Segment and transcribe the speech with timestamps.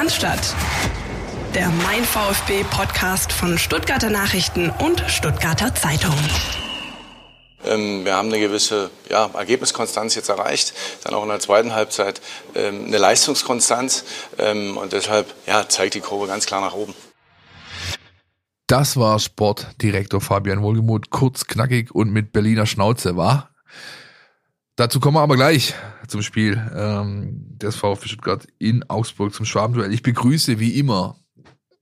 [0.00, 0.56] Cannstatt.
[1.54, 6.14] Der Mein VfB Podcast von Stuttgarter Nachrichten und Stuttgarter Zeitung.
[7.66, 10.72] Ähm, wir haben eine gewisse ja, Ergebniskonstanz jetzt erreicht,
[11.04, 12.22] dann auch in der zweiten Halbzeit
[12.54, 14.06] ähm, eine Leistungskonstanz
[14.38, 16.94] ähm, und deshalb ja, zeigt die Kurve ganz klar nach oben.
[18.68, 23.50] Das war Sportdirektor Fabian Wohlgemuth, kurz, knackig und mit Berliner Schnauze, war.
[24.80, 25.74] Dazu kommen wir aber gleich
[26.08, 29.92] zum Spiel ähm, des VfB Stuttgart in Augsburg zum Schwabenduell.
[29.92, 31.19] Ich begrüße wie immer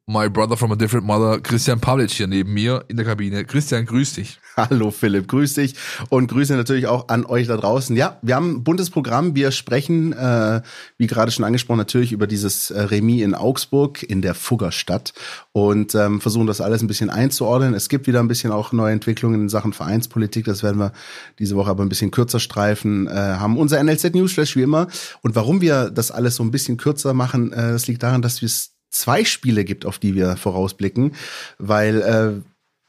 [0.09, 3.45] my brother from a different mother, Christian Pavlic hier neben mir in der Kabine.
[3.45, 4.41] Christian, grüß dich.
[4.57, 5.75] Hallo Philipp, grüß dich
[6.09, 7.95] und Grüße natürlich auch an euch da draußen.
[7.95, 9.37] Ja, wir haben ein buntes Programm.
[9.37, 10.63] Wir sprechen, äh,
[10.97, 15.13] wie gerade schon angesprochen, natürlich über dieses äh, Remis in Augsburg in der Fuggerstadt
[15.53, 17.75] und ähm, versuchen das alles ein bisschen einzuordnen.
[17.75, 20.47] Es gibt wieder ein bisschen auch neue Entwicklungen in Sachen Vereinspolitik.
[20.47, 20.93] Das werden wir
[21.39, 23.07] diese Woche aber ein bisschen kürzer streifen.
[23.07, 24.89] Äh, haben unser NLZ Newsflash wie immer.
[25.23, 28.41] Und warum wir das alles so ein bisschen kürzer machen, äh, das liegt daran, dass
[28.41, 31.15] wir es zwei Spiele gibt, auf die wir vorausblicken,
[31.59, 32.49] weil äh,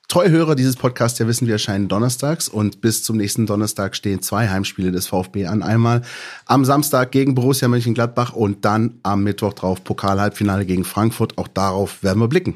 [0.09, 4.49] Treuhörer dieses Podcasts ja wissen, wir erscheinen donnerstags und bis zum nächsten Donnerstag stehen zwei
[4.49, 5.61] Heimspiele des VfB an.
[5.61, 6.01] Einmal
[6.47, 11.37] am Samstag gegen Borussia Mönchengladbach und dann am Mittwoch drauf Pokal-Halbfinale gegen Frankfurt.
[11.37, 12.55] Auch darauf werden wir blicken.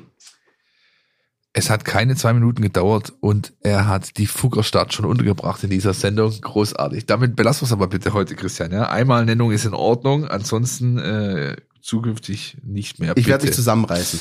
[1.55, 5.93] Es hat keine zwei Minuten gedauert und er hat die Fuggerstadt schon untergebracht in dieser
[5.93, 6.33] Sendung.
[6.41, 7.05] Großartig.
[7.05, 8.71] Damit belassen wir es aber bitte heute, Christian.
[8.71, 8.89] Ja?
[8.89, 13.09] Einmal Nennung ist in Ordnung, ansonsten äh, zukünftig nicht mehr.
[13.09, 13.21] Bitte.
[13.21, 14.19] Ich werde dich zusammenreißen.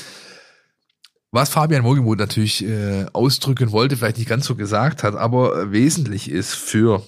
[1.30, 5.72] Was Fabian Wohlgemuth natürlich äh, ausdrücken wollte, vielleicht nicht ganz so gesagt hat, aber äh,
[5.72, 7.02] wesentlich ist für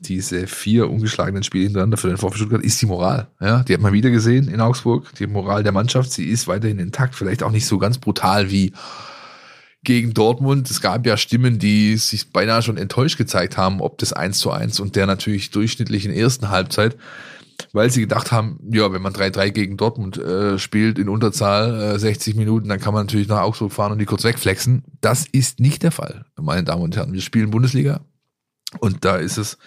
[0.00, 3.28] diese vier ungeschlagenen Spiele hintereinander für den VfB Stuttgart ist die Moral.
[3.40, 5.14] Ja, die hat man wieder gesehen in Augsburg.
[5.18, 7.14] Die Moral der Mannschaft, sie ist weiterhin intakt.
[7.14, 8.72] Vielleicht auch nicht so ganz brutal wie
[9.84, 10.70] gegen Dortmund.
[10.70, 14.50] Es gab ja Stimmen, die sich beinahe schon enttäuscht gezeigt haben, ob das 1 zu
[14.50, 16.96] 1 und der natürlich durchschnittlichen ersten Halbzeit
[17.72, 21.98] weil sie gedacht haben, ja, wenn man 3-3 gegen Dortmund äh, spielt in Unterzahl äh,
[21.98, 24.84] 60 Minuten, dann kann man natürlich nach Augsburg fahren und die kurz wegflexen.
[25.00, 27.12] Das ist nicht der Fall, meine Damen und Herren.
[27.12, 28.00] Wir spielen Bundesliga
[28.80, 29.58] und da ist es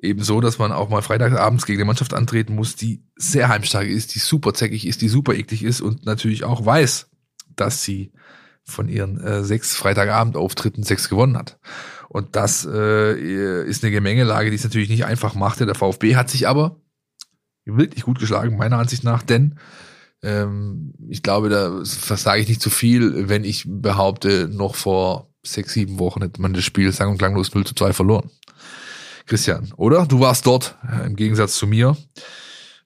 [0.00, 3.86] eben so, dass man auch mal freitagsabends gegen eine Mannschaft antreten muss, die sehr heimstark
[3.86, 7.08] ist, die super zäckig ist, die super eklig ist und natürlich auch weiß,
[7.56, 8.12] dass sie
[8.64, 11.58] von ihren äh, sechs Freitagabendauftritten sechs gewonnen hat.
[12.08, 15.66] Und das äh, ist eine Gemengelage, die es natürlich nicht einfach machte.
[15.66, 16.80] Der VfB hat sich aber
[17.64, 19.58] wirklich gut geschlagen, meiner Ansicht nach, denn
[20.22, 25.74] ähm, ich glaube, da sage ich nicht zu viel, wenn ich behaupte, noch vor sechs,
[25.74, 28.30] sieben Wochen hätte man das Spiel sang- und klanglos 0 zu 2 verloren.
[29.26, 30.06] Christian, oder?
[30.06, 31.96] Du warst dort, äh, im Gegensatz zu mir,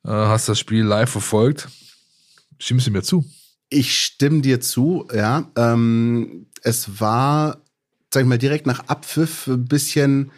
[0.04, 1.68] äh, hast das Spiel live verfolgt.
[2.58, 3.24] Stimmst du mir zu?
[3.70, 5.50] Ich stimme dir zu, ja.
[5.56, 7.62] Ähm, es war,
[8.12, 10.30] sag ich mal, direkt nach Abpfiff ein bisschen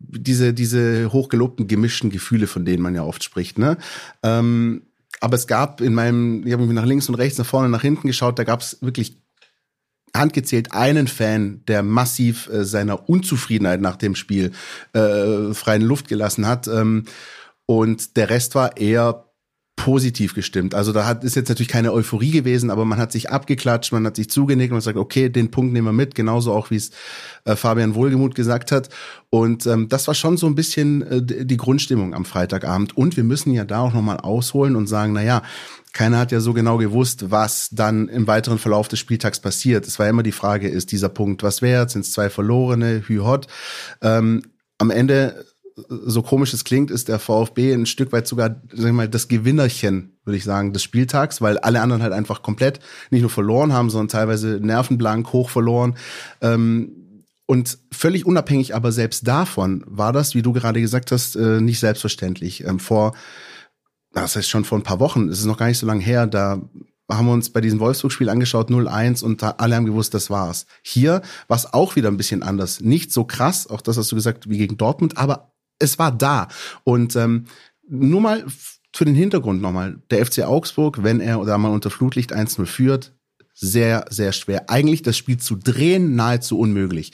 [0.00, 3.58] diese, diese hochgelobten gemischten Gefühle, von denen man ja oft spricht.
[3.58, 3.76] Ne?
[4.22, 4.82] Ähm,
[5.20, 7.82] aber es gab in meinem, ich habe mich nach links und rechts, nach vorne, nach
[7.82, 9.18] hinten geschaut, da gab es wirklich
[10.16, 14.52] handgezählt einen Fan, der massiv äh, seiner Unzufriedenheit nach dem Spiel
[14.92, 16.66] äh, freien Luft gelassen hat.
[16.66, 17.04] Ähm,
[17.66, 19.29] und der Rest war eher
[19.84, 20.74] positiv gestimmt.
[20.74, 24.06] Also da hat ist jetzt natürlich keine Euphorie gewesen, aber man hat sich abgeklatscht, man
[24.06, 26.90] hat sich zugenickt und sagt, okay, den Punkt nehmen wir mit, genauso auch wie es
[27.44, 28.90] äh, Fabian Wohlgemuth gesagt hat.
[29.30, 32.96] Und ähm, das war schon so ein bisschen äh, die Grundstimmung am Freitagabend.
[32.96, 35.42] Und wir müssen ja da auch nochmal ausholen und sagen, na ja,
[35.92, 39.86] keiner hat ja so genau gewusst, was dann im weiteren Verlauf des Spieltags passiert.
[39.86, 41.90] Es war immer die Frage, ist dieser Punkt was wert?
[41.90, 43.02] Sind es zwei verlorene?
[43.06, 43.46] Hü hot.
[44.02, 44.42] Ähm,
[44.78, 45.44] am Ende
[45.88, 49.28] so komisch es klingt, ist der VfB ein Stück weit sogar, sag ich mal, das
[49.28, 53.72] Gewinnerchen, würde ich sagen, des Spieltags, weil alle anderen halt einfach komplett nicht nur verloren
[53.72, 55.96] haben, sondern teilweise nervenblank hoch verloren.
[56.40, 57.00] Ähm,
[57.46, 61.80] und völlig unabhängig aber selbst davon war das, wie du gerade gesagt hast, äh, nicht
[61.80, 62.64] selbstverständlich.
[62.64, 63.12] Ähm, vor,
[64.12, 66.26] das heißt schon vor ein paar Wochen, es ist noch gar nicht so lange her,
[66.26, 66.62] da
[67.10, 70.66] haben wir uns bei diesem Wolfsburg-Spiel angeschaut, 0-1 und alle haben gewusst, das war's.
[70.82, 72.80] Hier war es auch wieder ein bisschen anders.
[72.80, 75.49] Nicht so krass, auch das hast du gesagt, wie gegen Dortmund, aber
[75.80, 76.48] es war da.
[76.84, 77.46] Und ähm,
[77.88, 78.44] nur mal
[78.92, 79.98] für den Hintergrund nochmal.
[80.10, 83.12] Der FC Augsburg, wenn er da mal unter Flutlicht 1-0 führt,
[83.54, 84.70] sehr, sehr schwer.
[84.70, 87.12] Eigentlich das Spiel zu drehen, nahezu unmöglich.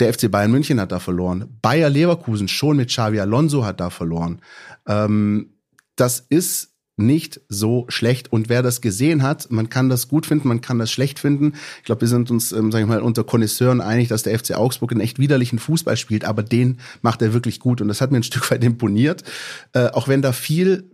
[0.00, 1.58] Der FC Bayern München hat da verloren.
[1.62, 4.40] Bayer Leverkusen schon mit Xavi Alonso hat da verloren.
[4.86, 5.54] Ähm,
[5.96, 8.32] das ist nicht so schlecht.
[8.32, 11.54] Und wer das gesehen hat, man kann das gut finden, man kann das schlecht finden.
[11.78, 14.54] Ich glaube, wir sind uns, ähm, sage ich mal, unter Konnoisseuren einig, dass der FC
[14.54, 17.80] Augsburg einen echt widerlichen Fußball spielt, aber den macht er wirklich gut.
[17.80, 19.24] Und das hat mir ein Stück weit imponiert.
[19.72, 20.90] Äh, auch wenn da viel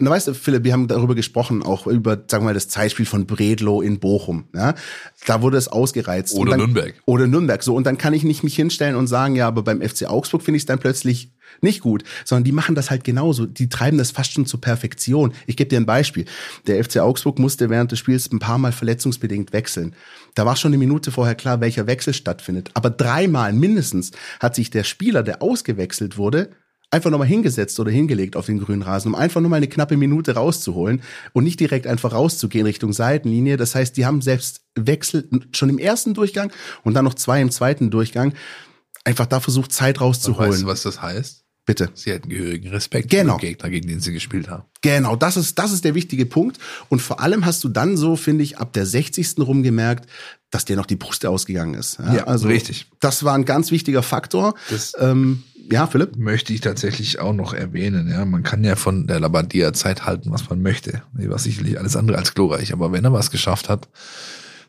[0.00, 3.04] na weißt du, Philipp, wir haben darüber gesprochen, auch über, sagen wir mal, das Zeitspiel
[3.04, 4.44] von Bredlow in Bochum.
[4.54, 4.74] Ja?
[5.26, 6.34] Da wurde es ausgereizt.
[6.34, 6.94] Oder dann, Nürnberg.
[7.04, 7.62] Oder Nürnberg.
[7.64, 10.42] So, und dann kann ich nicht mich hinstellen und sagen, ja, aber beim FC Augsburg
[10.42, 13.46] finde ich es dann plötzlich nicht gut, sondern die machen das halt genauso.
[13.46, 15.32] Die treiben das fast schon zur Perfektion.
[15.46, 16.26] Ich gebe dir ein Beispiel.
[16.68, 19.96] Der FC Augsburg musste während des Spiels ein paar Mal verletzungsbedingt wechseln.
[20.36, 22.70] Da war schon eine Minute vorher klar, welcher Wechsel stattfindet.
[22.74, 26.50] Aber dreimal mindestens hat sich der Spieler, der ausgewechselt wurde,
[26.90, 29.96] einfach nochmal hingesetzt oder hingelegt auf den grünen Rasen, um einfach nur mal eine knappe
[29.96, 31.02] Minute rauszuholen
[31.32, 33.56] und nicht direkt einfach rauszugehen Richtung Seitenlinie.
[33.56, 36.50] Das heißt, die haben selbst Wechsel schon im ersten Durchgang
[36.84, 38.32] und dann noch zwei im zweiten Durchgang
[39.04, 40.50] einfach da versucht, Zeit rauszuholen.
[40.52, 41.44] Weißt du, was das heißt?
[41.66, 41.90] Bitte.
[41.92, 43.32] Sie hätten gehörigen Respekt Genau.
[43.34, 44.62] vor dem Gegner, gegen den sie gespielt haben.
[44.80, 46.56] Genau, das ist, das ist der wichtige Punkt.
[46.88, 49.34] Und vor allem hast du dann so, finde ich, ab der 60.
[49.40, 50.08] rum gemerkt,
[50.50, 51.98] dass dir noch die Brust ausgegangen ist.
[51.98, 52.86] Ja, richtig.
[53.00, 54.54] Das war ein ganz wichtiger Faktor.
[54.70, 56.16] Das- ähm, ja, Philipp?
[56.16, 58.10] Möchte ich tatsächlich auch noch erwähnen.
[58.10, 61.02] Ja, man kann ja von der Labadia Zeit halten, was man möchte.
[61.12, 62.72] Die war sicherlich alles andere als glorreich.
[62.72, 63.88] Aber wenn er was geschafft hat,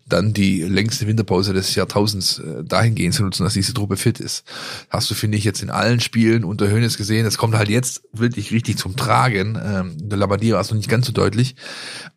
[0.10, 4.44] dann die längste Winterpause des Jahrtausends äh, dahingehend zu nutzen, dass diese Truppe fit ist.
[4.90, 7.26] Hast du, finde ich, jetzt in allen Spielen unter Hönes gesehen.
[7.26, 9.58] Es kommt halt jetzt wirklich richtig zum Tragen.
[9.64, 11.56] Ähm, der Labadia war es noch nicht ganz so deutlich.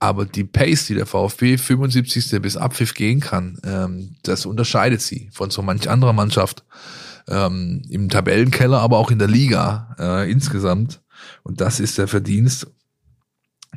[0.00, 2.40] Aber die Pace, die der VfB 75.
[2.40, 6.64] bis Abpfiff gehen kann, ähm, das unterscheidet sie von so manch anderer Mannschaft
[7.29, 11.03] ähm, im Tabellenkeller, aber auch in der Liga äh, insgesamt.
[11.43, 12.67] Und das ist der Verdienst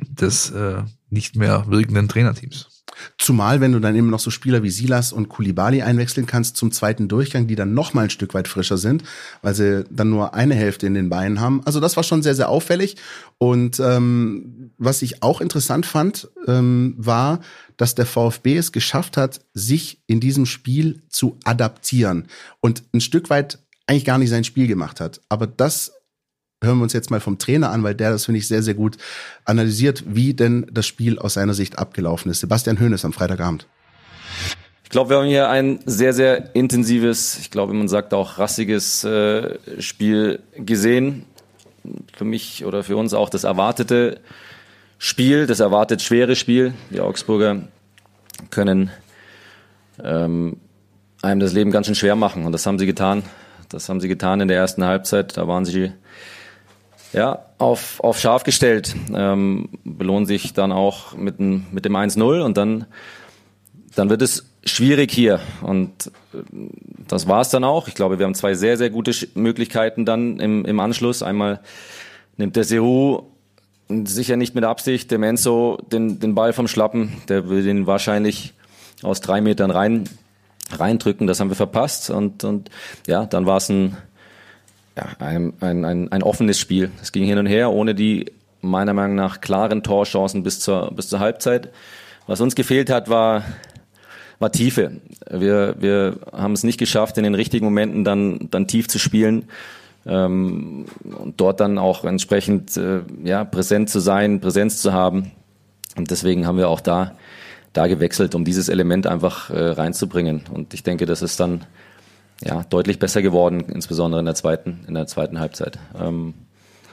[0.00, 2.75] des äh, nicht mehr wirkenden Trainerteams.
[3.18, 6.72] Zumal, wenn du dann eben noch so Spieler wie Silas und Kulibali einwechseln kannst zum
[6.72, 9.02] zweiten Durchgang, die dann noch mal ein Stück weit frischer sind,
[9.42, 11.62] weil sie dann nur eine Hälfte in den Beinen haben.
[11.64, 12.96] Also das war schon sehr, sehr auffällig.
[13.38, 17.40] Und ähm, was ich auch interessant fand, ähm, war,
[17.76, 22.28] dass der VfB es geschafft hat, sich in diesem Spiel zu adaptieren
[22.60, 25.20] und ein Stück weit eigentlich gar nicht sein Spiel gemacht hat.
[25.28, 25.92] Aber das
[26.62, 28.74] hören wir uns jetzt mal vom Trainer an, weil der das, finde ich, sehr, sehr
[28.74, 28.96] gut
[29.44, 32.40] analysiert, wie denn das Spiel aus seiner Sicht abgelaufen ist.
[32.40, 33.66] Sebastian Hoeneß am Freitagabend.
[34.84, 39.04] Ich glaube, wir haben hier ein sehr, sehr intensives, ich glaube, man sagt auch rassiges
[39.04, 41.24] äh, Spiel gesehen.
[42.16, 44.20] Für mich oder für uns auch das erwartete
[44.98, 46.72] Spiel, das erwartet schwere Spiel.
[46.90, 47.62] Die Augsburger
[48.50, 48.90] können
[50.02, 50.56] ähm,
[51.22, 53.24] einem das Leben ganz schön schwer machen und das haben sie getan.
[53.68, 55.36] Das haben sie getan in der ersten Halbzeit.
[55.36, 55.92] Da waren sie
[57.16, 62.42] ja, auf, auf scharf gestellt, ähm, belohnen sich dann auch mit, dem mit dem 1-0
[62.42, 62.84] und dann,
[63.94, 65.40] dann wird es schwierig hier.
[65.62, 66.38] Und äh,
[67.08, 67.88] das war es dann auch.
[67.88, 71.22] Ich glaube, wir haben zwei sehr, sehr gute Möglichkeiten dann im, im Anschluss.
[71.22, 71.60] Einmal
[72.36, 73.22] nimmt der Seru
[73.88, 78.52] sicher nicht mit Absicht, der Menzo den, den Ball vom Schlappen, der will den wahrscheinlich
[79.02, 80.04] aus drei Metern rein,
[80.70, 81.26] reindrücken.
[81.26, 82.10] Das haben wir verpasst.
[82.10, 82.68] Und, und
[83.06, 83.96] ja, dann war es ein,
[84.96, 86.90] ja, ein, ein, ein, ein offenes Spiel.
[87.02, 88.32] Es ging hin und her, ohne die
[88.62, 91.70] meiner Meinung nach klaren Torchancen bis zur, bis zur Halbzeit.
[92.26, 93.44] Was uns gefehlt hat, war,
[94.38, 95.00] war Tiefe.
[95.30, 99.44] Wir, wir haben es nicht geschafft, in den richtigen Momenten dann, dann tief zu spielen
[100.06, 105.32] ähm, und dort dann auch entsprechend äh, ja, präsent zu sein, Präsenz zu haben.
[105.96, 107.12] Und deswegen haben wir auch da,
[107.72, 110.42] da gewechselt, um dieses Element einfach äh, reinzubringen.
[110.52, 111.64] Und ich denke, das ist dann
[112.42, 115.78] ja, deutlich besser geworden, insbesondere in der zweiten, in der zweiten Halbzeit.
[115.98, 116.34] Ähm,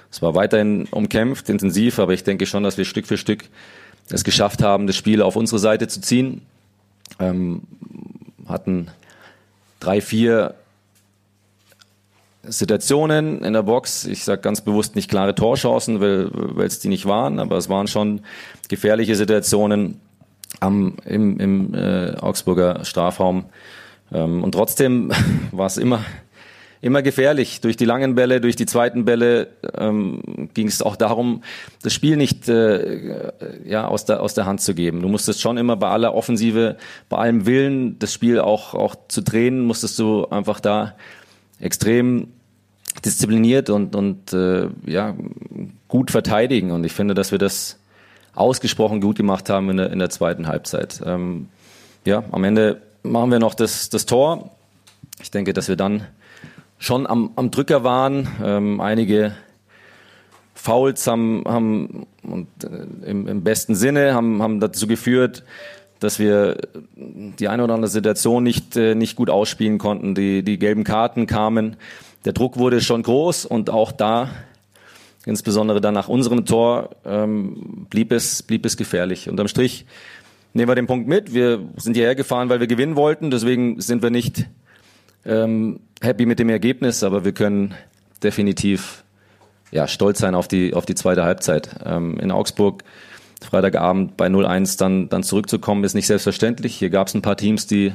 [0.09, 3.45] es war weiterhin umkämpft, intensiv, aber ich denke schon, dass wir Stück für Stück
[4.09, 6.41] es geschafft haben, das Spiel auf unsere Seite zu ziehen.
[7.19, 7.63] Ähm,
[8.47, 8.89] hatten
[9.79, 10.55] drei, vier
[12.43, 14.05] Situationen in der Box.
[14.05, 17.87] Ich sage ganz bewusst nicht klare Torchancen, weil es die nicht waren, aber es waren
[17.87, 18.21] schon
[18.67, 19.99] gefährliche Situationen
[20.59, 23.45] am, im, im äh, Augsburger Strafraum.
[24.13, 25.11] Ähm, und trotzdem
[25.51, 26.03] war es immer,
[26.81, 27.61] immer gefährlich.
[27.61, 31.43] Durch die langen Bälle, durch die zweiten Bälle ähm, ging es auch darum,
[31.81, 33.21] das Spiel nicht äh,
[33.65, 35.01] ja, aus, der, aus der Hand zu geben.
[35.01, 36.77] Du musstest schon immer bei aller Offensive,
[37.09, 40.95] bei allem Willen, das Spiel auch, auch zu drehen, musstest du einfach da
[41.59, 42.27] extrem
[43.03, 45.15] diszipliniert und, und äh, ja,
[45.87, 46.71] gut verteidigen.
[46.71, 47.79] Und ich finde, dass wir das
[48.35, 51.01] ausgesprochen gut gemacht haben in der, in der zweiten Halbzeit.
[51.05, 51.47] Ähm,
[52.05, 54.51] ja, am Ende machen wir noch das, das Tor.
[55.21, 56.07] Ich denke, dass wir dann
[56.79, 58.27] schon am, am Drücker waren.
[58.43, 59.35] Ähm, einige
[60.55, 65.43] Fouls haben, haben und, äh, im, im besten Sinne haben, haben dazu geführt,
[65.99, 66.57] dass wir
[66.95, 70.15] die eine oder andere Situation nicht, äh, nicht gut ausspielen konnten.
[70.15, 71.77] Die, die gelben Karten kamen.
[72.25, 74.29] Der Druck wurde schon groß und auch da,
[75.25, 79.29] insbesondere dann nach unserem Tor, ähm, blieb, es, blieb es gefährlich.
[79.29, 79.85] Unterm Strich
[80.53, 81.33] nehmen wir den Punkt mit.
[81.33, 83.31] Wir sind hierher gefahren, weil wir gewinnen wollten.
[83.31, 84.47] Deswegen sind wir nicht
[85.25, 87.73] ähm, happy mit dem Ergebnis, aber wir können
[88.23, 89.03] definitiv
[89.71, 91.69] ja, stolz sein auf die, auf die zweite Halbzeit.
[91.83, 92.83] Ähm, in Augsburg
[93.43, 96.75] Freitagabend bei 0-1 dann, dann zurückzukommen, ist nicht selbstverständlich.
[96.75, 97.93] Hier gab es ein paar Teams, die,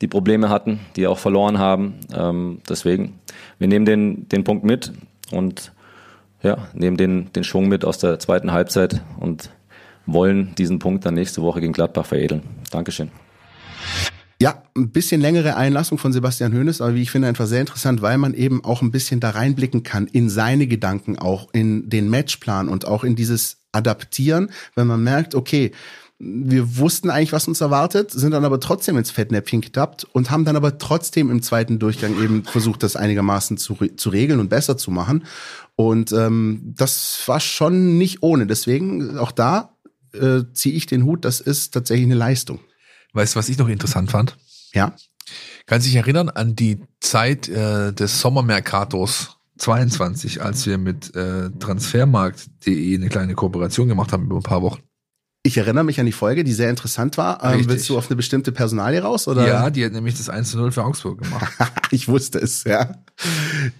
[0.00, 2.00] die Probleme hatten, die auch verloren haben.
[2.14, 3.18] Ähm, deswegen,
[3.58, 4.92] wir nehmen den, den Punkt mit
[5.30, 5.72] und
[6.42, 9.50] ja, nehmen den, den Schwung mit aus der zweiten Halbzeit und
[10.06, 12.42] wollen diesen Punkt dann nächste Woche gegen Gladbach veredeln.
[12.70, 13.10] Dankeschön.
[14.40, 18.02] Ja, ein bisschen längere Einlassung von Sebastian Hoeneß, aber wie ich finde einfach sehr interessant,
[18.02, 22.10] weil man eben auch ein bisschen da reinblicken kann in seine Gedanken, auch in den
[22.10, 25.70] Matchplan und auch in dieses Adaptieren, wenn man merkt, okay,
[26.18, 30.44] wir wussten eigentlich, was uns erwartet, sind dann aber trotzdem ins Fettnäpfchen getappt und haben
[30.44, 34.76] dann aber trotzdem im zweiten Durchgang eben versucht, das einigermaßen zu, zu regeln und besser
[34.76, 35.24] zu machen.
[35.74, 38.46] Und ähm, das war schon nicht ohne.
[38.46, 39.72] Deswegen auch da
[40.14, 41.24] äh, ziehe ich den Hut.
[41.24, 42.60] Das ist tatsächlich eine Leistung.
[43.12, 44.36] Weißt du, was ich noch interessant fand?
[44.72, 44.94] Ja.
[45.66, 52.94] Kannst dich erinnern an die Zeit äh, des Sommermercatos 22, als wir mit äh, transfermarkt.de
[52.94, 54.82] eine kleine Kooperation gemacht haben über ein paar Wochen?
[55.44, 57.42] Ich erinnere mich an die Folge, die sehr interessant war.
[57.42, 59.26] Ähm, willst du auf eine bestimmte Personalie raus?
[59.26, 59.44] Oder?
[59.44, 61.52] Ja, die hat nämlich das 1 zu 0 für Augsburg gemacht.
[61.90, 62.94] ich wusste es, ja.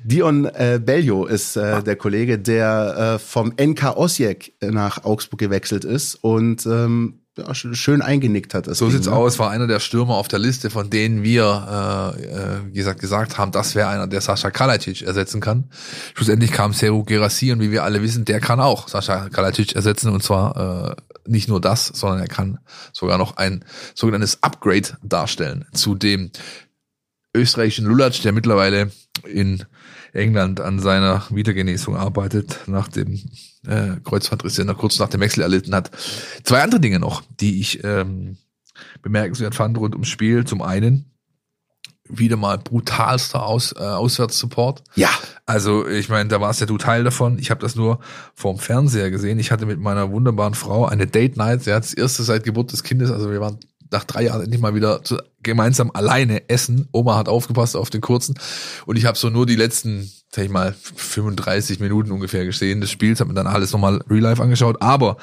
[0.03, 5.85] Dion äh, Bellio ist äh, der Kollege, der äh, vom NK Osijek nach Augsburg gewechselt
[5.85, 8.67] ist und ähm, ja, schön eingenickt hat.
[8.75, 9.13] So sieht's ne?
[9.13, 13.01] aus, war einer der Stürmer auf der Liste, von denen wir äh, äh, wie gesagt,
[13.01, 15.71] gesagt haben, das wäre einer, der Sascha Kalajdzic ersetzen kann.
[16.15, 20.11] Schlussendlich kam Seru Gerassi und wie wir alle wissen, der kann auch Sascha Kalajdzic ersetzen
[20.11, 22.59] und zwar äh, nicht nur das, sondern er kann
[22.93, 26.31] sogar noch ein sogenanntes Upgrade darstellen zu dem
[27.35, 28.91] österreichischen Lulatsch, der mittlerweile
[29.27, 29.65] in
[30.13, 33.15] England an seiner Wiedergenesung arbeitet, nach dem
[33.67, 35.91] äh, Kreuzbandriss, den er kurz nach dem Wechsel erlitten hat.
[36.45, 38.37] Zwei andere Dinge noch, die ich ähm,
[39.01, 40.45] bemerkenswert fand rund ums Spiel.
[40.45, 41.13] Zum einen
[42.09, 44.83] wieder mal brutalster Aus, äh, Auswärtssupport.
[44.97, 45.09] Ja.
[45.47, 47.39] Also ich meine, da warst ja du Teil davon.
[47.39, 48.01] Ich habe das nur
[48.35, 49.39] vorm Fernseher gesehen.
[49.39, 51.63] Ich hatte mit meiner wunderbaren Frau eine Date Night.
[51.63, 53.11] Sie hat das erste seit Geburt des Kindes.
[53.11, 53.59] Also wir waren
[53.93, 56.89] nach drei Jahren endlich mal wieder zu, gemeinsam alleine essen.
[56.93, 58.35] Oma hat aufgepasst auf den kurzen
[58.87, 62.91] und ich habe so nur die letzten, sag ich mal, 35 Minuten ungefähr gesehen des
[62.91, 65.17] Spiels, habe mir dann alles nochmal Real Life angeschaut, aber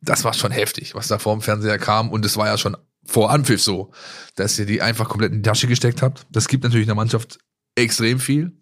[0.00, 2.76] das war schon heftig, was da vor dem Fernseher kam und es war ja schon
[3.04, 3.90] vor Anpfiff so,
[4.36, 6.26] dass ihr die einfach komplett in die Tasche gesteckt habt.
[6.30, 7.38] Das gibt natürlich in der Mannschaft
[7.74, 8.52] extrem viel.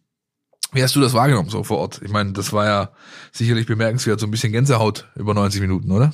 [0.73, 2.01] Wie hast du das wahrgenommen so vor Ort?
[2.03, 2.93] Ich meine, das war ja
[3.33, 6.13] sicherlich bemerkenswert, so ein bisschen Gänsehaut über 90 Minuten, oder?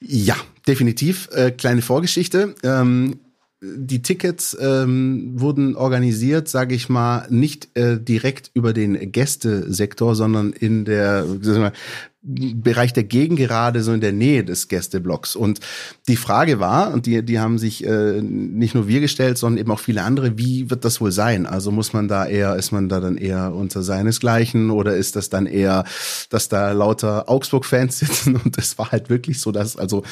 [0.00, 0.36] Ja,
[0.66, 1.28] definitiv.
[1.32, 2.54] Äh, kleine Vorgeschichte.
[2.62, 3.20] Ähm,
[3.62, 10.52] die Tickets ähm, wurden organisiert, sage ich mal, nicht äh, direkt über den Gästesektor, sondern
[10.52, 11.24] in der
[12.28, 15.36] Bereich der Gegengerade, so in der Nähe des Gästeblocks.
[15.36, 15.60] Und
[16.08, 19.70] die Frage war, und die, die haben sich äh, nicht nur wir gestellt, sondern eben
[19.70, 21.46] auch viele andere, wie wird das wohl sein?
[21.46, 25.30] Also muss man da eher, ist man da dann eher unter seinesgleichen oder ist das
[25.30, 25.84] dann eher,
[26.28, 28.34] dass da lauter Augsburg-Fans sitzen?
[28.34, 30.02] Und es war halt wirklich so, dass also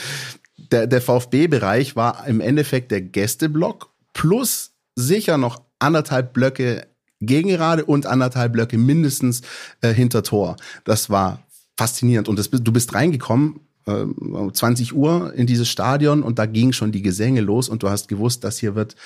[0.56, 6.87] der, der VfB-Bereich war im Endeffekt der Gästeblock plus sicher noch anderthalb Blöcke
[7.21, 9.42] Gegengerade und anderthalb Blöcke mindestens
[9.80, 10.56] äh, hinter Tor.
[10.85, 11.44] Das war
[11.76, 12.28] faszinierend.
[12.28, 14.04] Und das, du bist reingekommen, äh,
[14.52, 18.09] 20 Uhr in dieses Stadion und da ging schon die Gesänge los und du hast
[18.09, 18.97] gewusst, dass hier wird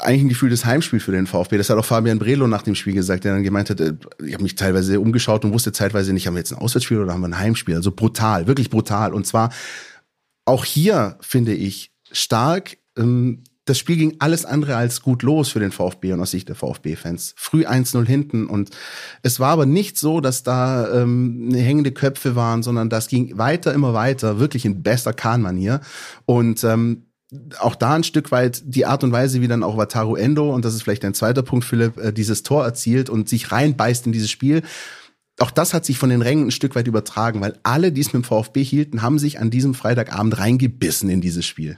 [0.00, 1.56] eigentlich ein Gefühl des Heimspiel für den VfB.
[1.56, 4.34] Das hat auch Fabian Brelo nach dem Spiel gesagt, der dann gemeint hat, äh, ich
[4.34, 7.20] habe mich teilweise umgeschaut und wusste zeitweise nicht, haben wir jetzt ein Auswärtsspiel oder haben
[7.20, 7.74] wir ein Heimspiel?
[7.74, 9.14] Also brutal, wirklich brutal.
[9.14, 9.50] Und zwar
[10.44, 15.60] auch hier finde ich stark, ähm, das Spiel ging alles andere als gut los für
[15.60, 17.34] den VfB und aus Sicht der VfB-Fans.
[17.36, 18.70] Früh 1-0 hinten und
[19.22, 23.74] es war aber nicht so, dass da ähm, hängende Köpfe waren, sondern das ging weiter,
[23.74, 25.80] immer weiter, wirklich in bester Kahn-Manier.
[26.24, 27.04] Und ähm,
[27.58, 30.64] auch da ein Stück weit die Art und Weise, wie dann auch Wataru Endo, und
[30.64, 34.12] das ist vielleicht ein zweiter Punkt, Philipp, äh, dieses Tor erzielt und sich reinbeißt in
[34.12, 34.62] dieses Spiel.
[35.38, 38.12] Auch das hat sich von den Rängen ein Stück weit übertragen, weil alle, die es
[38.12, 41.76] mit dem VfB hielten, haben sich an diesem Freitagabend reingebissen in dieses Spiel.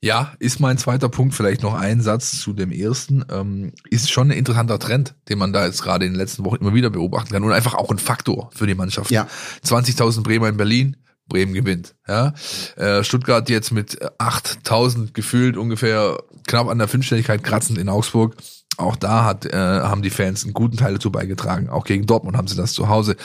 [0.00, 3.24] Ja, ist mein zweiter Punkt, vielleicht noch ein Satz zu dem ersten.
[3.32, 6.56] Ähm, ist schon ein interessanter Trend, den man da jetzt gerade in den letzten Wochen
[6.56, 9.10] immer wieder beobachten kann und einfach auch ein Faktor für die Mannschaft.
[9.10, 9.26] Ja.
[9.66, 11.96] 20.000 Bremer in Berlin, Bremen gewinnt.
[12.06, 12.32] Ja,
[12.76, 18.36] äh, Stuttgart jetzt mit 8.000 gefühlt ungefähr knapp an der Fünfstelligkeit kratzend in Augsburg.
[18.76, 21.68] Auch da hat, äh, haben die Fans einen guten Teil dazu beigetragen.
[21.68, 23.16] Auch gegen Dortmund haben sie das zu Hause.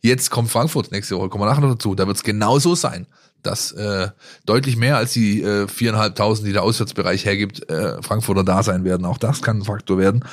[0.00, 1.96] Jetzt kommt Frankfurt nächste Woche, kommen wir nachher noch dazu.
[1.96, 3.08] Da wird es genauso sein
[3.42, 4.08] dass äh,
[4.46, 9.06] deutlich mehr als die äh, viereinhalbtausend, die der Auswärtsbereich hergibt, äh, Frankfurter da sein werden.
[9.06, 10.24] Auch das kann ein Faktor werden.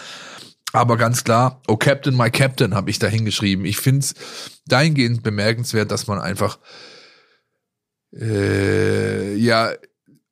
[0.74, 3.66] Aber ganz klar, oh Captain, my Captain, habe ich da hingeschrieben.
[3.66, 4.16] Ich finde es
[4.68, 6.60] dahingehend bemerkenswert, dass man einfach
[8.14, 9.72] äh, ja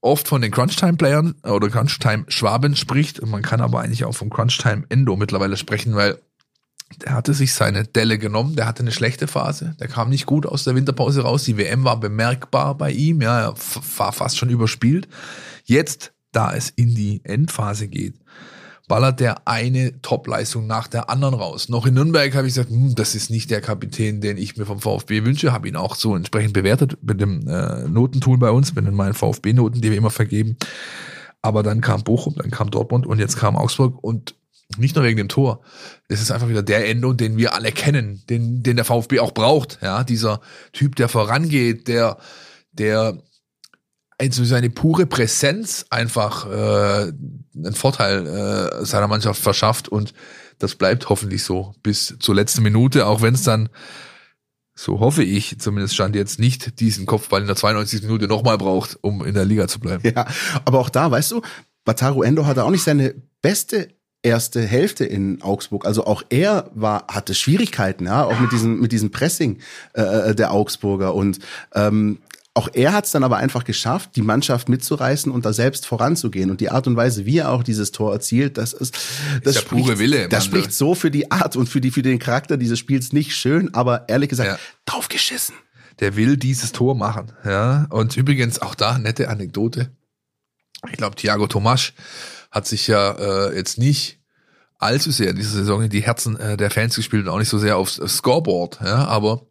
[0.01, 3.19] oft von den Crunchtime-Playern oder Crunchtime-Schwaben spricht.
[3.19, 6.19] Und man kann aber eigentlich auch vom Crunchtime-Endo mittlerweile sprechen, weil
[7.03, 10.45] der hatte sich seine Delle genommen, der hatte eine schlechte Phase, der kam nicht gut
[10.45, 13.55] aus der Winterpause raus, die WM war bemerkbar bei ihm, ja, er
[13.97, 15.07] war fast schon überspielt.
[15.63, 18.15] Jetzt, da es in die Endphase geht,
[18.87, 21.69] ballert der eine Topleistung nach der anderen raus.
[21.69, 24.65] Noch in Nürnberg habe ich gesagt, hm, das ist nicht der Kapitän, den ich mir
[24.65, 28.75] vom VfB wünsche, habe ihn auch so entsprechend bewertet mit dem äh, Notentool bei uns,
[28.75, 30.57] mit den meinen VfB-Noten, die wir immer vergeben.
[31.41, 34.35] Aber dann kam Bochum, dann kam Dortmund und jetzt kam Augsburg und
[34.77, 35.61] nicht nur wegen dem Tor.
[36.07, 39.31] Es ist einfach wieder der Endo, den wir alle kennen, den, den der VfB auch
[39.31, 39.79] braucht.
[39.81, 40.41] Ja, dieser
[40.73, 42.17] Typ, der vorangeht, der,
[42.71, 43.21] der
[44.17, 47.11] also seine pure Präsenz einfach äh,
[47.55, 50.13] einen Vorteil äh, seiner Mannschaft verschafft und
[50.57, 53.67] das bleibt hoffentlich so bis zur letzten Minute, auch wenn es dann,
[54.73, 58.03] so hoffe ich, zumindest stand jetzt nicht diesen Kopfball in der 92.
[58.03, 60.09] Minute nochmal braucht, um in der Liga zu bleiben.
[60.15, 60.25] Ja,
[60.63, 61.41] aber auch da, weißt du,
[61.83, 63.89] Bataru Endo hatte auch nicht seine beste
[64.25, 65.85] erste Hälfte in Augsburg.
[65.85, 69.59] Also auch er war hatte Schwierigkeiten, ja, auch mit diesem mit diesem Pressing
[69.93, 71.39] äh, äh der Augsburger und
[71.73, 72.19] ähm,
[72.57, 76.49] auch er hat es dann aber einfach geschafft, die Mannschaft mitzureißen und da selbst voranzugehen.
[76.49, 78.97] Und die Art und Weise, wie er auch dieses Tor erzielt, das ist,
[79.43, 80.29] das ist spricht, pure Wille.
[80.29, 83.35] Das spricht so für die Art und für die für den Charakter dieses Spiels nicht
[83.35, 84.57] schön, aber ehrlich gesagt Ja.
[84.85, 85.55] draufgeschissen.
[85.99, 87.33] der will dieses Tor machen.
[87.43, 89.91] Ja, und übrigens auch da nette Anekdote.
[90.89, 91.93] Ich glaube, Thiago Tomasch
[92.55, 93.11] hat sich ja
[93.49, 94.21] äh, jetzt nicht
[94.77, 97.49] allzu sehr in dieser Saison in die Herzen äh, der Fans gespielt und auch nicht
[97.49, 98.79] so sehr aufs, aufs Scoreboard.
[98.81, 99.45] Ja, aber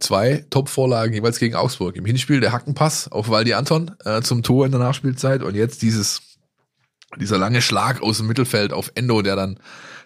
[0.00, 1.94] zwei Top-Vorlagen jeweils gegen Augsburg.
[1.94, 5.82] Im Hinspiel der Hackenpass auf Waldi Anton äh, zum Tor in der Nachspielzeit und jetzt
[5.82, 6.22] dieses
[7.18, 9.58] dieser lange Schlag aus dem Mittelfeld auf Endo, der dann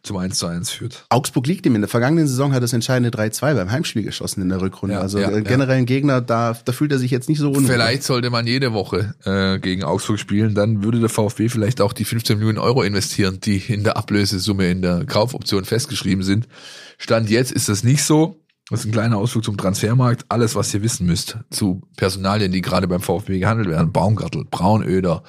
[0.03, 1.05] zum 1 zu 1 führt.
[1.11, 1.75] Augsburg liegt ihm.
[1.75, 4.95] In der vergangenen Saison hat das entscheidende 3-2 beim Heimspiel geschossen in der Rückrunde.
[4.95, 5.41] Ja, also ja, äh, ja.
[5.41, 7.65] generell ein Gegner, da, da fühlt er sich jetzt nicht so unwohl.
[7.65, 11.93] Vielleicht sollte man jede Woche äh, gegen Augsburg spielen, dann würde der VfB vielleicht auch
[11.93, 16.49] die 15 Millionen Euro investieren, die in der Ablösesumme in der Kaufoption festgeschrieben sind.
[16.97, 18.37] Stand jetzt ist das nicht so.
[18.71, 20.27] Das ist ein kleiner Ausflug zum Transfermarkt.
[20.29, 23.91] Alles, was ihr wissen müsst zu Personalien, die gerade beim VfB gehandelt werden.
[23.91, 25.25] Baumgartel, Braunöder,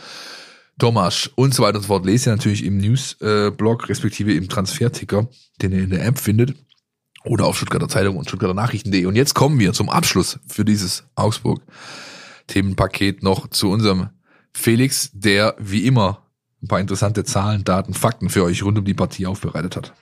[0.82, 2.08] Thomas und so weiter und so fort.
[2.08, 5.30] Lest ihr natürlich im News-Blog, respektive im Transferticker,
[5.62, 6.56] den ihr in der App findet.
[7.24, 9.06] Oder auf Stuttgarter Zeitung und Stuttgarter Nachrichten.de.
[9.06, 14.10] Und jetzt kommen wir zum Abschluss für dieses Augsburg-Themenpaket noch zu unserem
[14.56, 16.26] Felix, der wie immer
[16.64, 19.94] ein paar interessante Zahlen, Daten, Fakten für euch rund um die Partie aufbereitet hat.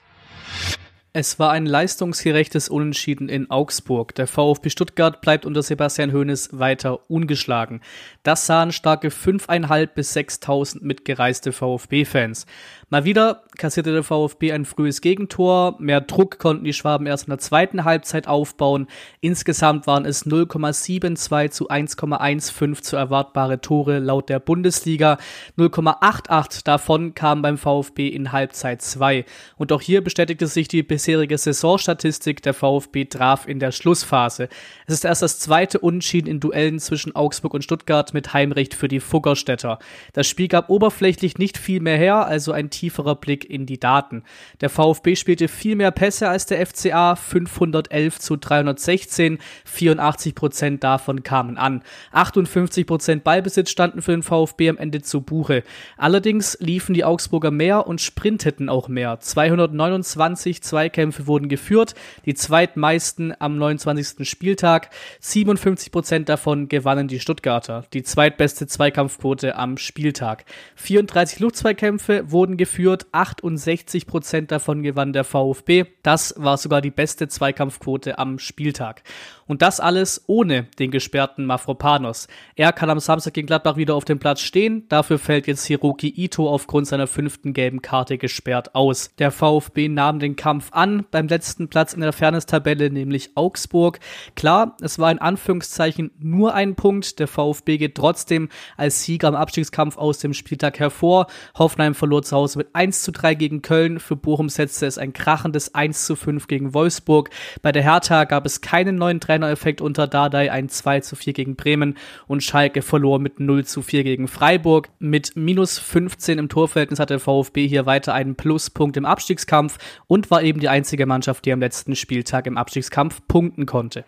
[1.12, 4.14] Es war ein leistungsgerechtes Unentschieden in Augsburg.
[4.14, 7.80] Der VfB Stuttgart bleibt unter Sebastian Hoeneß weiter ungeschlagen.
[8.22, 12.46] Das sahen starke 5.500 bis 6.000 mitgereiste VfB-Fans.
[12.90, 15.76] Mal wieder kassierte der VfB ein frühes Gegentor.
[15.78, 18.86] Mehr Druck konnten die Schwaben erst in der zweiten Halbzeit aufbauen.
[19.20, 25.18] Insgesamt waren es 0,72 zu 1,15 zu erwartbare Tore laut der Bundesliga.
[25.58, 29.26] 0,88 davon kamen beim VfB in Halbzeit 2.
[29.58, 32.42] Und auch hier bestätigte sich die bisherige Saisonstatistik.
[32.42, 34.48] Der VfB traf in der Schlussphase.
[34.86, 38.88] Es ist erst das zweite Unentschieden in Duellen zwischen Augsburg und Stuttgart mit Heimrecht für
[38.88, 39.78] die Fuggerstädter.
[40.14, 44.22] Das Spiel gab oberflächlich nicht viel mehr her, also ein tieferer Blick in die Daten.
[44.60, 51.22] Der VfB spielte viel mehr Pässe als der FCA, 511 zu 316, 84 Prozent davon
[51.22, 51.82] kamen an.
[52.12, 55.62] 58 Prozent Ballbesitz standen für den VfB am Ende zu Buche.
[55.96, 59.20] Allerdings liefen die Augsburger mehr und sprinteten auch mehr.
[59.20, 64.28] 229 Zweikämpfe wurden geführt, die zweitmeisten am 29.
[64.28, 64.90] Spieltag.
[65.20, 70.44] 57 Prozent davon gewannen die Stuttgarter, die zweitbeste Zweikampfquote am Spieltag.
[70.76, 73.06] 34 Luftzweikämpfe wurden geführt,
[73.42, 75.84] 68 Prozent davon gewann der VfB.
[76.02, 79.02] Das war sogar die beste Zweikampfquote am Spieltag.
[79.46, 82.28] Und das alles ohne den gesperrten Mafropanos.
[82.54, 84.86] Er kann am Samstag gegen Gladbach wieder auf dem Platz stehen.
[84.88, 89.10] Dafür fällt jetzt Hiroki Ito aufgrund seiner fünften gelben Karte gesperrt aus.
[89.18, 93.98] Der VfB nahm den Kampf an beim letzten Platz in der Fairness-Tabelle, nämlich Augsburg.
[94.36, 97.18] Klar, es war in Anführungszeichen nur ein Punkt.
[97.18, 101.26] Der VfB geht trotzdem als Sieger am Abstiegskampf aus dem Spieltag hervor.
[101.58, 104.00] Hoffenheim verlor zu Hause mit 1 zu 3 gegen Köln.
[104.00, 107.30] Für Bochum setzte es ein krachendes 1 zu 5 gegen Wolfsburg.
[107.62, 111.56] Bei der Hertha gab es keinen neuen Trainereffekt unter Dardai, ein 2 zu 4 gegen
[111.56, 114.88] Bremen und Schalke verlor mit 0 zu 4 gegen Freiburg.
[114.98, 120.30] Mit minus 15 im Torverhältnis hatte der VfB hier weiter einen Pluspunkt im Abstiegskampf und
[120.30, 124.04] war eben die einzige Mannschaft, die am letzten Spieltag im Abstiegskampf punkten konnte.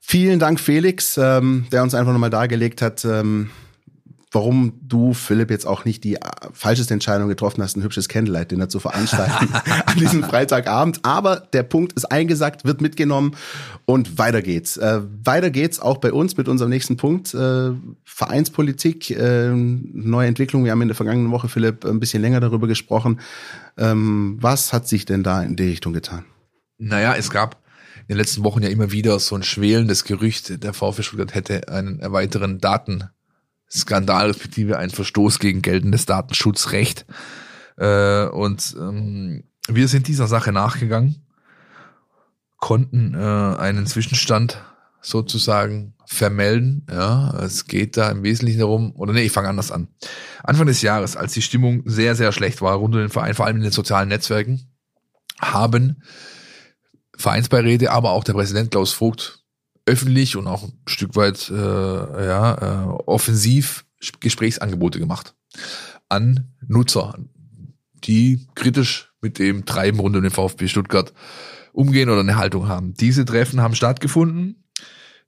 [0.00, 3.50] Vielen Dank, Felix, ähm, der uns einfach nochmal dargelegt hat, ähm,
[4.36, 6.20] warum du, Philipp, jetzt auch nicht die äh,
[6.52, 9.48] falscheste Entscheidung getroffen hast, ein hübsches Candlelight-Dinner zu veranstalten
[9.86, 11.00] an diesem Freitagabend.
[11.04, 13.34] Aber der Punkt ist eingesagt, wird mitgenommen
[13.86, 14.76] und weiter geht's.
[14.76, 17.32] Äh, weiter geht's auch bei uns mit unserem nächsten Punkt.
[17.32, 17.70] Äh,
[18.04, 20.64] Vereinspolitik, äh, neue Entwicklung.
[20.64, 23.20] Wir haben in der vergangenen Woche, Philipp, ein bisschen länger darüber gesprochen.
[23.78, 26.26] Ähm, was hat sich denn da in die Richtung getan?
[26.76, 27.56] Naja, es gab
[28.00, 31.68] in den letzten Wochen ja immer wieder so ein schwelendes Gerücht, der VfB Stuttgart hätte
[31.68, 32.60] einen weiteren
[33.66, 37.06] Datenskandal, respektive einen Verstoß gegen geltendes Datenschutzrecht.
[37.76, 41.26] Äh, und ähm, wir sind dieser Sache nachgegangen,
[42.58, 44.62] konnten äh, einen Zwischenstand
[45.00, 46.86] sozusagen vermelden.
[46.90, 49.88] Ja, es geht da im Wesentlichen darum, oder nee, ich fange anders an.
[50.42, 53.46] Anfang des Jahres, als die Stimmung sehr, sehr schlecht war rund um den Verein, vor
[53.46, 54.70] allem in den sozialen Netzwerken,
[55.40, 56.02] haben
[57.16, 59.45] Vereinsbeiräte, aber auch der Präsident Klaus Vogt
[59.86, 63.86] öffentlich und auch ein Stück weit äh, ja, äh, offensiv
[64.20, 65.34] Gesprächsangebote gemacht
[66.08, 67.18] an Nutzer,
[68.04, 71.12] die kritisch mit dem Treiben rund um den VfB Stuttgart
[71.72, 72.94] umgehen oder eine Haltung haben.
[72.94, 74.64] Diese Treffen haben stattgefunden.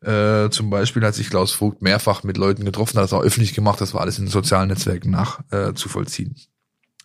[0.01, 3.55] Äh, zum Beispiel hat sich Klaus Vogt mehrfach mit Leuten getroffen, hat es auch öffentlich
[3.55, 5.71] gemacht, das war alles in den sozialen Netzwerken nachzuvollziehen.
[5.71, 6.37] Äh, zu vollziehen.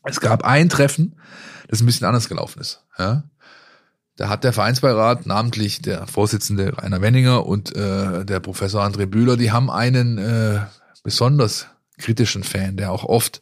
[0.03, 1.19] es gab ein Treffen,
[1.69, 2.85] das ein bisschen anders gelaufen ist.
[2.99, 3.23] Ja?
[4.15, 9.37] Da hat der Vereinsbeirat, namentlich der Vorsitzende Rainer Wenninger und äh, der Professor André Bühler,
[9.37, 10.59] die haben einen äh,
[11.03, 13.41] besonders kritischen Fan, der auch oft,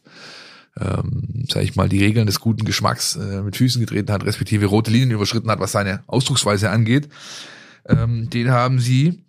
[0.80, 4.66] ähm, sage ich mal, die Regeln des guten Geschmacks äh, mit Füßen getreten hat, respektive
[4.66, 7.10] rote Linien überschritten hat, was seine Ausdrucksweise angeht.
[7.86, 9.24] Ähm, den haben sie,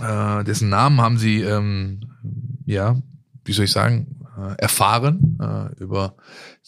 [0.00, 2.00] äh, dessen Namen haben sie, ähm,
[2.64, 2.96] ja,
[3.44, 6.16] wie soll ich sagen, äh, erfahren, äh, über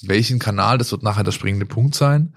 [0.03, 2.35] welchen Kanal, das wird nachher der springende Punkt sein.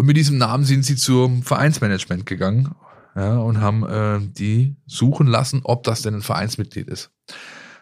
[0.00, 2.74] Und mit diesem Namen sind sie zum Vereinsmanagement gegangen
[3.14, 7.10] ja, und haben äh, die suchen lassen, ob das denn ein Vereinsmitglied ist.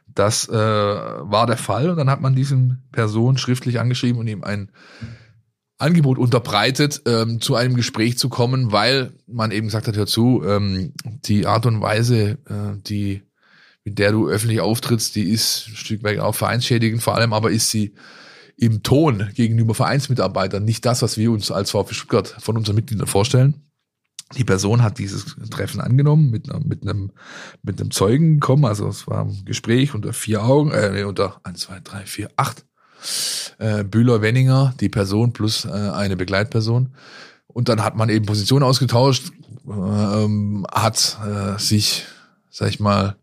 [0.09, 4.43] Das äh, war der Fall und dann hat man diesen Person schriftlich angeschrieben und ihm
[4.43, 4.73] ein
[5.79, 10.43] Angebot unterbreitet, ähm, zu einem Gespräch zu kommen, weil man eben gesagt hat, hör zu,
[10.45, 13.23] ähm, die Art und Weise, äh, die
[13.85, 17.53] mit der du öffentlich auftrittst, die ist ein Stück weit auch vereinsschädigend, vor allem aber
[17.53, 17.95] ist sie
[18.59, 23.07] im Ton gegenüber Vereinsmitarbeitern nicht das, was wir uns als VfB Stuttgart von unseren Mitgliedern
[23.07, 23.63] vorstellen.
[24.37, 27.13] Die Person hat dieses Treffen angenommen, mit, mit einem,
[27.63, 31.61] mit einem Zeugen gekommen, also es war ein Gespräch unter vier Augen, äh, unter eins,
[31.61, 32.67] zwei, drei, vier, acht.
[33.59, 36.93] Äh, Bühler Wenninger, die Person plus äh, eine Begleitperson.
[37.47, 39.31] Und dann hat man eben Positionen ausgetauscht,
[39.67, 42.05] äh, ähm, hat äh, sich,
[42.51, 43.17] sag ich mal,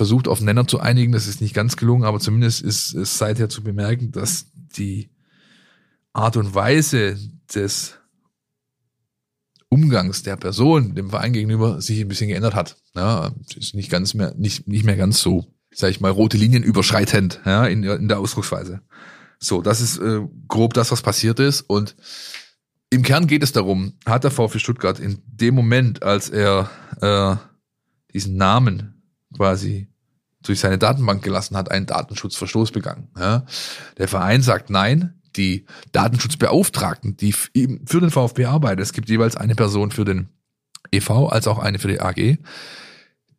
[0.00, 1.12] versucht, auf Nenner zu einigen.
[1.12, 4.46] Das ist nicht ganz gelungen, aber zumindest ist es seither zu bemerken, dass
[4.78, 5.10] die
[6.14, 7.18] Art und Weise
[7.54, 7.98] des
[9.68, 12.78] Umgangs der Person dem Verein gegenüber sich ein bisschen geändert hat.
[12.96, 16.62] Ja, ist nicht ganz mehr, nicht, nicht mehr ganz so, sag ich mal, rote Linien
[16.62, 18.80] überschreitend, ja, in, in der Ausdrucksweise.
[19.38, 21.60] So, das ist äh, grob das, was passiert ist.
[21.60, 21.94] Und
[22.88, 26.70] im Kern geht es darum, hat der VfB Stuttgart in dem Moment, als er
[27.02, 27.36] äh,
[28.14, 28.94] diesen Namen
[29.36, 29.89] quasi
[30.42, 33.08] durch seine Datenbank gelassen hat, einen Datenschutzverstoß begangen.
[33.18, 33.44] Ja.
[33.98, 35.14] Der Verein sagt nein.
[35.36, 40.28] Die Datenschutzbeauftragten, die für den VfB arbeiten, es gibt jeweils eine Person für den
[40.90, 42.38] EV als auch eine für die AG,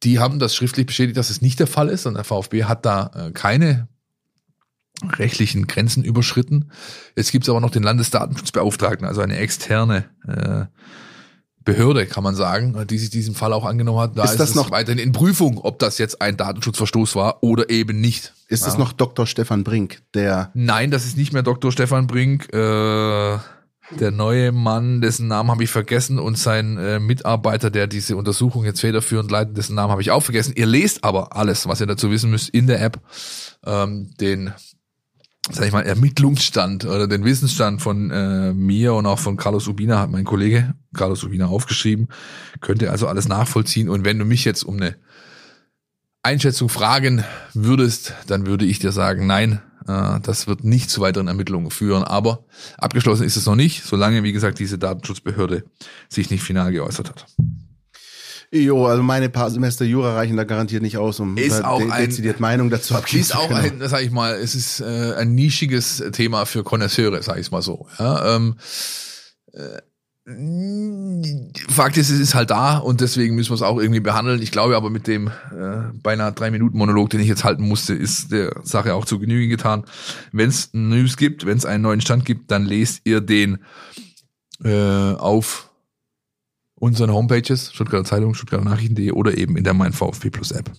[0.03, 2.85] die haben das schriftlich bestätigt, dass es nicht der Fall ist und der VfB hat
[2.85, 3.87] da äh, keine
[5.03, 6.71] rechtlichen Grenzen überschritten.
[7.15, 10.65] Jetzt gibt es aber noch den Landesdatenschutzbeauftragten, also eine externe äh,
[11.63, 14.17] Behörde, kann man sagen, die sich diesen Fall auch angenommen hat.
[14.17, 17.69] Da ist, ist das noch weiterhin in Prüfung, ob das jetzt ein Datenschutzverstoß war oder
[17.69, 18.33] eben nicht.
[18.47, 19.27] Ist es noch Dr.
[19.27, 20.51] Stefan Brink, der?
[20.53, 21.71] Nein, das ist nicht mehr Dr.
[21.71, 22.51] Stefan Brink.
[22.53, 23.37] Äh,
[23.99, 28.63] der neue Mann, dessen Namen habe ich vergessen und sein äh, Mitarbeiter, der diese Untersuchung
[28.63, 30.53] jetzt federführend leitet, dessen Namen habe ich auch vergessen.
[30.55, 32.99] Ihr lest aber alles, was ihr dazu wissen müsst, in der App.
[33.65, 34.53] Ähm, den
[35.49, 39.99] sag ich mal, Ermittlungsstand oder den Wissensstand von äh, mir und auch von Carlos Ubina
[39.99, 42.09] hat mein Kollege Carlos Ubina aufgeschrieben.
[42.59, 43.89] Könnt ihr also alles nachvollziehen.
[43.89, 44.95] Und wenn du mich jetzt um eine
[46.21, 47.23] Einschätzung fragen
[47.53, 52.03] würdest, dann würde ich dir sagen, nein, äh, das wird nicht zu weiteren Ermittlungen führen.
[52.03, 52.45] Aber
[52.77, 55.63] abgeschlossen ist es noch nicht, solange, wie gesagt, diese Datenschutzbehörde
[56.07, 57.25] sich nicht final geäußert hat.
[58.53, 61.89] Jo, also meine paar Semester Jura reichen da garantiert nicht aus, um ist auch de
[62.05, 66.03] dezidiert Meinung dazu abgeben Ist auch ein, sag ich mal, es ist äh, ein nischiges
[66.11, 67.87] Thema für Konnoisseure, sag ich mal so.
[67.97, 68.55] Ja, ähm,
[69.53, 69.79] äh,
[71.69, 74.41] Fakt ist, es ist halt da und deswegen müssen wir es auch irgendwie behandeln.
[74.41, 77.93] Ich glaube aber mit dem äh, beinahe drei Minuten Monolog, den ich jetzt halten musste,
[77.95, 79.83] ist der Sache auch zu Genüge getan.
[80.31, 83.59] Wenn es News gibt, wenn es einen neuen Stand gibt, dann lest ihr den
[84.63, 85.70] äh, auf
[86.81, 90.71] unseren Homepages, Stuttgarter Zeitung, Stuttgarter Nachrichten.de oder eben in der Mein VfB Plus App.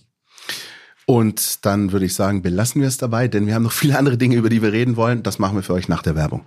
[1.05, 4.17] Und dann würde ich sagen, belassen wir es dabei, denn wir haben noch viele andere
[4.17, 5.23] Dinge, über die wir reden wollen.
[5.23, 6.45] Das machen wir für euch nach der Werbung.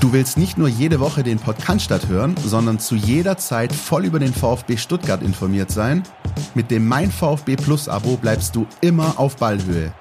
[0.00, 4.18] Du willst nicht nur jede Woche den Podcast hören, sondern zu jeder Zeit voll über
[4.18, 6.02] den VfB Stuttgart informiert sein?
[6.54, 9.92] Mit dem Mein VfB Plus Abo bleibst du immer auf Ballhöhe.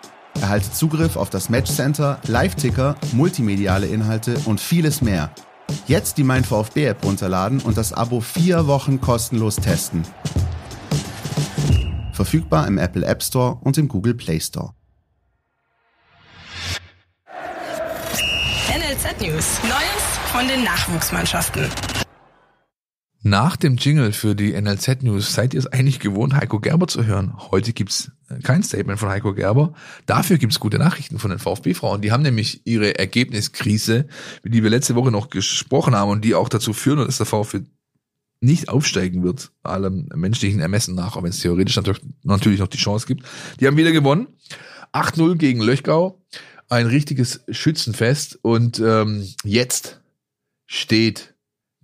[0.41, 5.31] Erhalte Zugriff auf das Matchcenter, Live-Ticker, multimediale Inhalte und vieles mehr.
[5.85, 10.03] Jetzt die Mein VfB App runterladen und das Abo vier Wochen kostenlos testen.
[12.13, 14.73] Verfügbar im Apple App Store und im Google Play Store.
[18.69, 19.59] NLZ News.
[19.63, 21.69] Neues von den Nachwuchsmannschaften.
[23.21, 27.05] Nach dem Jingle für die NLZ News seid ihr es eigentlich gewohnt, Heiko Gerber zu
[27.05, 27.33] hören.
[27.51, 29.73] Heute gibt's äh, kein Statement von Heiko Gerber.
[30.05, 32.01] Dafür gibt's gute Nachrichten von den VfB-Frauen.
[32.01, 34.07] Die haben nämlich ihre Ergebniskrise,
[34.45, 37.63] die wir letzte Woche noch gesprochen haben und die auch dazu führen, dass der VfB
[38.39, 41.75] nicht aufsteigen wird, allem menschlichen Ermessen nach, auch wenn es theoretisch
[42.23, 43.25] natürlich noch die Chance gibt.
[43.59, 44.27] Die haben wieder gewonnen.
[44.93, 46.21] 8-0 gegen Löchgau.
[46.69, 48.39] Ein richtiges Schützenfest.
[48.41, 49.99] Und ähm, jetzt
[50.67, 51.35] steht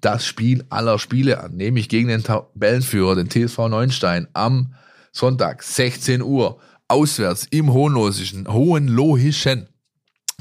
[0.05, 4.75] das Spiel aller Spiele an, nämlich gegen den Tabellenführer, den TSV Neunstein, am
[5.11, 9.67] Sonntag, 16 Uhr, auswärts im Hohenlohischen, Hohenlohischen.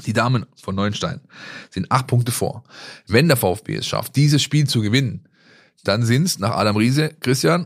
[0.05, 1.21] Die Damen von Neunstein
[1.71, 2.63] sind acht Punkte vor.
[3.07, 5.27] Wenn der VfB es schafft, dieses Spiel zu gewinnen,
[5.83, 7.65] dann sind es nach Adam Riese, Christian,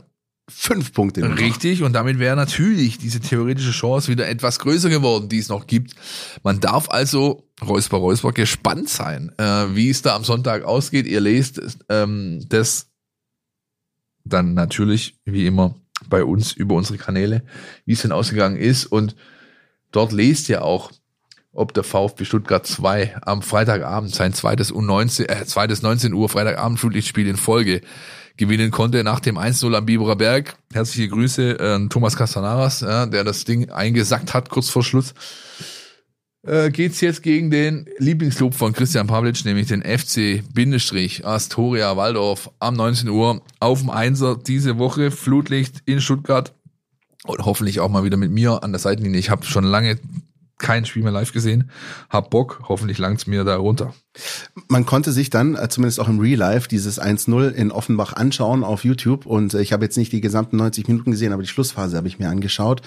[0.50, 1.20] Fünf Punkte.
[1.20, 1.38] Noch.
[1.38, 5.66] Richtig, und damit wäre natürlich diese theoretische Chance wieder etwas größer geworden, die es noch
[5.66, 5.94] gibt.
[6.42, 11.06] Man darf also, Räusper, Räusper, gespannt sein, äh, wie es da am Sonntag ausgeht.
[11.06, 12.88] Ihr lest ähm, das
[14.24, 15.74] dann natürlich, wie immer,
[16.08, 17.42] bei uns über unsere Kanäle,
[17.84, 18.86] wie es denn ausgegangen ist.
[18.86, 19.16] Und
[19.92, 20.90] dort lest ihr auch,
[21.52, 26.78] ob der VfB Stuttgart 2 am Freitagabend sein zweites U19, äh, zweites 19 Uhr Freitagabend
[26.78, 27.80] Flutlichtspiel in Folge
[28.40, 30.56] gewinnen konnte nach dem 1-0 am Biberer Berg.
[30.72, 35.14] Herzliche Grüße an Thomas Castanaras, ja, der das Ding eingesackt hat kurz vor Schluss.
[36.42, 40.48] Äh, geht's jetzt gegen den Lieblingsclub von Christian Pavlic, nämlich den FC-Astoria
[41.98, 46.54] Waldorf am 19 Uhr auf dem Einser diese Woche Flutlicht in Stuttgart
[47.24, 49.20] und hoffentlich auch mal wieder mit mir an der Seitenlinie.
[49.20, 49.98] Ich habe schon lange
[50.60, 51.70] kein Spiel mehr live gesehen.
[52.08, 53.94] Hab Bock, hoffentlich langt's mir da runter.
[54.68, 58.62] Man konnte sich dann, äh, zumindest auch im Real Life, dieses 1-0 in Offenbach anschauen
[58.62, 59.26] auf YouTube.
[59.26, 62.08] Und äh, ich habe jetzt nicht die gesamten 90 Minuten gesehen, aber die Schlussphase habe
[62.08, 62.82] ich mir angeschaut.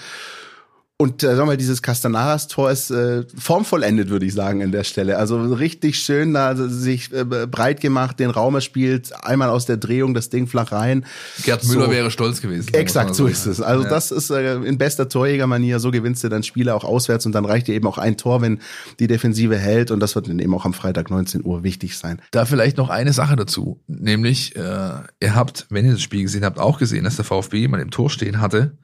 [0.96, 5.18] Und äh, sagen wir, dieses Castanaras-Tor ist äh, formvollendet, würde ich sagen, an der Stelle.
[5.18, 10.14] Also richtig schön da sich äh, breit gemacht, den Raum erspielt, einmal aus der Drehung
[10.14, 11.04] das Ding flach rein.
[11.42, 11.90] Gerd Müller so.
[11.90, 12.72] wäre stolz gewesen.
[12.74, 13.60] Exakt, so ist es.
[13.60, 13.90] Also ja.
[13.90, 17.44] das ist äh, in bester Torjägermanier, so gewinnst du dann Spiele auch auswärts und dann
[17.44, 18.60] reicht dir eben auch ein Tor, wenn
[19.00, 22.22] die Defensive hält und das wird dann eben auch am Freitag 19 Uhr wichtig sein.
[22.30, 26.44] Da vielleicht noch eine Sache dazu, nämlich äh, ihr habt, wenn ihr das Spiel gesehen
[26.44, 28.78] habt, auch gesehen, dass der VfB jemand im Tor stehen hatte,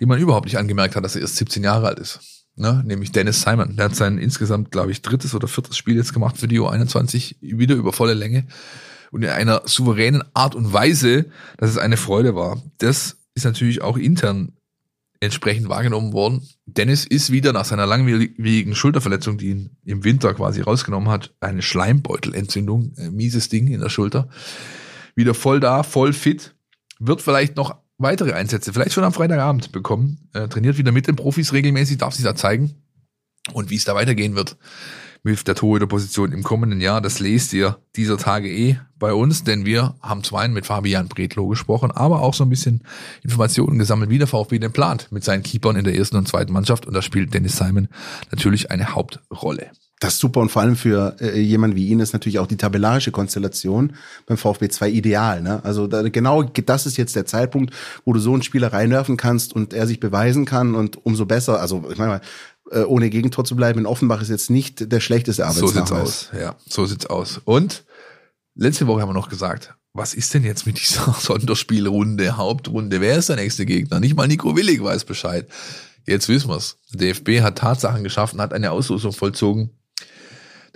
[0.00, 2.20] die man überhaupt nicht angemerkt hat, dass er erst 17 Jahre alt ist.
[2.56, 2.82] Ne?
[2.86, 3.76] Nämlich Dennis Simon.
[3.76, 7.36] Der hat sein insgesamt, glaube ich, drittes oder viertes Spiel jetzt gemacht für die U21,
[7.40, 8.46] wieder über volle Länge
[9.10, 11.26] und in einer souveränen Art und Weise,
[11.58, 12.62] dass es eine Freude war.
[12.78, 14.52] Das ist natürlich auch intern
[15.20, 16.46] entsprechend wahrgenommen worden.
[16.66, 21.62] Dennis ist wieder nach seiner langwierigen Schulterverletzung, die ihn im Winter quasi rausgenommen hat, eine
[21.62, 24.28] Schleimbeutelentzündung, ein mieses Ding in der Schulter,
[25.14, 26.54] wieder voll da, voll fit,
[26.98, 30.28] wird vielleicht noch weitere Einsätze, vielleicht schon am Freitagabend bekommen.
[30.32, 32.74] Äh, trainiert wieder mit den Profis regelmäßig, darf sich da zeigen.
[33.52, 34.56] Und wie es da weitergehen wird
[35.22, 39.66] mit der Torhüterposition im kommenden Jahr, das lest ihr dieser Tage eh bei uns, denn
[39.66, 42.84] wir haben zwar mit Fabian Bredlow gesprochen, aber auch so ein bisschen
[43.24, 46.52] Informationen gesammelt, wie der VfB den plant mit seinen Keepern in der ersten und zweiten
[46.52, 47.88] Mannschaft und da spielt Dennis Simon
[48.30, 49.72] natürlich eine Hauptrolle.
[49.98, 52.58] Das ist super und vor allem für äh, jemanden wie ihn ist natürlich auch die
[52.58, 53.94] tabellarische Konstellation
[54.26, 55.40] beim VfB 2 ideal.
[55.40, 55.64] Ne?
[55.64, 59.54] Also da, genau das ist jetzt der Zeitpunkt, wo du so einen Spieler reinwerfen kannst
[59.54, 61.60] und er sich beweisen kann und umso besser.
[61.60, 62.20] Also ich meine mal,
[62.70, 65.88] äh, ohne Gegentor zu bleiben in Offenbach ist jetzt nicht der schlechteste Arbeitsnachweis.
[65.88, 67.40] So sieht's aus, ja, so sieht's aus.
[67.46, 67.84] Und
[68.54, 73.00] letzte Woche haben wir noch gesagt, was ist denn jetzt mit dieser Sonderspielrunde, Hauptrunde?
[73.00, 73.98] Wer ist der nächste Gegner?
[74.00, 75.48] Nicht mal Nico Willig weiß Bescheid.
[76.06, 76.76] Jetzt wissen wir's.
[76.92, 79.70] Der DFB hat Tatsachen geschaffen, hat eine Auslosung vollzogen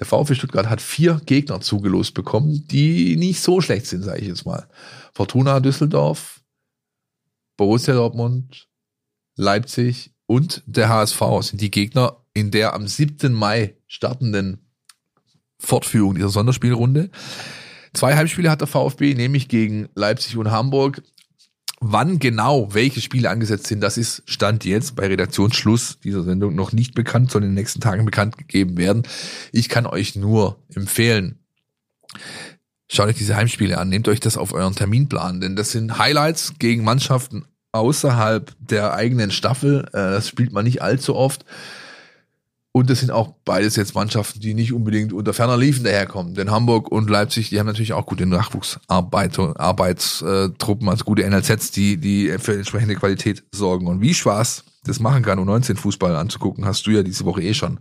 [0.00, 4.28] der VfB Stuttgart hat vier Gegner zugelost bekommen, die nicht so schlecht sind, sage ich
[4.28, 4.66] jetzt mal.
[5.12, 6.40] Fortuna Düsseldorf,
[7.58, 8.68] Borussia Dortmund,
[9.36, 13.32] Leipzig und der HSV sind die Gegner in der am 7.
[13.34, 14.70] Mai startenden
[15.58, 17.10] Fortführung dieser Sonderspielrunde.
[17.92, 21.02] Zwei Heimspiele hat der VfB, nämlich gegen Leipzig und Hamburg.
[21.80, 26.72] Wann genau welche Spiele angesetzt sind, das ist Stand jetzt bei Redaktionsschluss dieser Sendung noch
[26.72, 29.02] nicht bekannt, soll in den nächsten Tagen bekannt gegeben werden.
[29.50, 31.38] Ich kann euch nur empfehlen,
[32.92, 36.54] Schaut euch diese Heimspiele an, nehmt euch das auf euren Terminplan, denn das sind Highlights
[36.58, 39.84] gegen Mannschaften außerhalb der eigenen Staffel.
[39.92, 41.44] Äh, das spielt man nicht allzu oft.
[42.72, 46.34] Und das sind auch beides jetzt Mannschaften, die nicht unbedingt unter ferner Liefen daherkommen.
[46.34, 52.32] Denn Hamburg und Leipzig, die haben natürlich auch gute Nachwuchsarbeitstruppen, also gute NLZs, die, die
[52.38, 53.88] für entsprechende Qualität sorgen.
[53.88, 57.80] Und wie Spaß das machen kann, U19-Fußball anzugucken, hast du ja diese Woche eh schon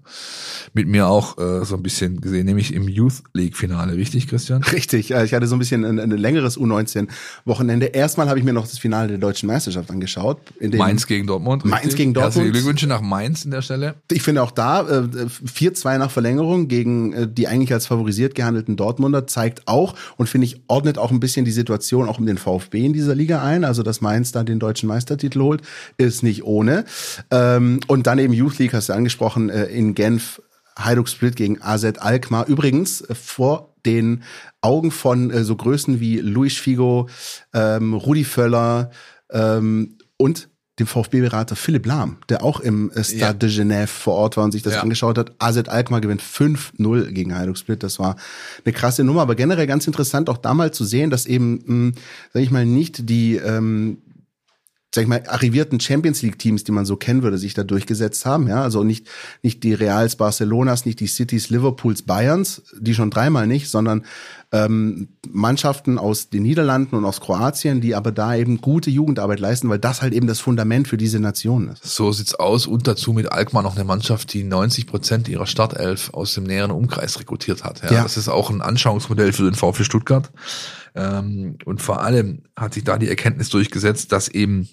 [0.74, 4.64] mit mir auch äh, so ein bisschen gesehen, nämlich im Youth League-Finale, richtig, Christian?
[4.72, 7.88] Richtig, ich hatte so ein bisschen ein, ein längeres U19-Wochenende.
[7.88, 10.40] Erstmal habe ich mir noch das Finale der deutschen Meisterschaft angeschaut.
[10.60, 11.64] Mainz gegen Dortmund.
[11.64, 11.82] Richtig?
[11.82, 12.36] Mainz gegen Dortmund.
[12.36, 13.96] Herzliche Glückwünsche nach Mainz in der Stelle.
[14.12, 15.08] Ich finde auch da, äh,
[15.60, 20.46] 4-2 nach Verlängerung gegen äh, die eigentlich als favorisiert gehandelten Dortmunder zeigt auch und finde
[20.46, 23.64] ich ordnet auch ein bisschen die Situation auch um den VfB in dieser Liga ein.
[23.64, 25.62] Also, dass Mainz da den deutschen Meistertitel holt,
[25.98, 26.86] ist nicht ohne.
[27.30, 30.42] Ähm, und dann eben Youth League, hast du angesprochen, äh, in Genf,
[30.78, 32.48] Hajduk Split gegen AZ Alkmaar.
[32.48, 34.24] Übrigens äh, vor den
[34.62, 37.10] Augen von äh, so Größen wie Luis Figo,
[37.54, 38.92] ähm, Rudi Völler
[39.32, 43.34] ähm, und dem VfB-Berater Philipp Lahm, der auch im äh, Stade ja.
[43.34, 44.82] de Genève vor Ort war und sich das ja.
[44.82, 45.34] angeschaut hat.
[45.40, 47.84] AZ Alkmaar gewinnt 5-0 gegen Hajduk Split.
[47.84, 48.16] Das war
[48.66, 51.94] eine krasse Nummer, aber generell ganz interessant auch da mal zu sehen, dass eben, hm,
[52.34, 53.98] sag ich mal, nicht die ähm,
[54.94, 58.26] sag ich mal, arrivierten Champions League Teams, die man so kennen würde, sich da durchgesetzt
[58.26, 58.48] haben.
[58.48, 59.08] Ja, also nicht,
[59.44, 64.04] nicht die Reals Barcelonas, nicht die Cities Liverpools Bayerns, die schon dreimal nicht, sondern
[64.52, 69.70] ähm, Mannschaften aus den Niederlanden und aus Kroatien, die aber da eben gute Jugendarbeit leisten,
[69.70, 71.84] weil das halt eben das Fundament für diese Nation ist.
[71.84, 76.12] So sieht's aus und dazu mit Alkmaar noch eine Mannschaft, die 90 Prozent ihrer Startelf
[76.14, 77.84] aus dem näheren Umkreis rekrutiert hat.
[77.84, 78.04] Ja, ja.
[78.04, 80.32] Das ist auch ein Anschauungsmodell für den VfL Stuttgart.
[80.96, 84.68] Ähm, und vor allem hat sich da die Erkenntnis durchgesetzt, dass eben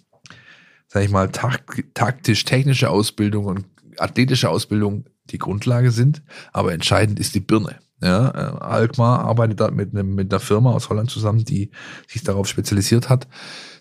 [0.89, 3.67] sag ich mal, taktisch-technische Ausbildung und
[3.99, 7.79] athletische Ausbildung die Grundlage sind, aber entscheidend ist die Birne.
[8.03, 11.71] Ja, äh, Alkmaar arbeitet da mit, einem, mit einer Firma aus Holland zusammen, die
[12.07, 13.27] sich darauf spezialisiert hat,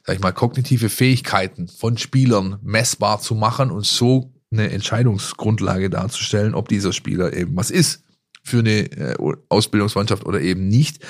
[0.06, 6.56] sag ich mal, kognitive Fähigkeiten von Spielern messbar zu machen und so eine Entscheidungsgrundlage darzustellen,
[6.56, 8.04] ob dieser Spieler eben was ist
[8.41, 9.15] für eine äh,
[9.49, 11.04] Ausbildungsmannschaft oder eben nicht.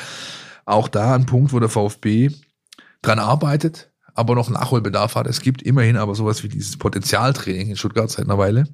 [0.66, 2.32] Auch da ein Punkt, wo der VfB
[3.02, 5.28] dran arbeitet, aber noch Nachholbedarf hat.
[5.28, 8.68] Es gibt immerhin aber sowas wie dieses Potenzialtraining in Stuttgart seit einer Weile,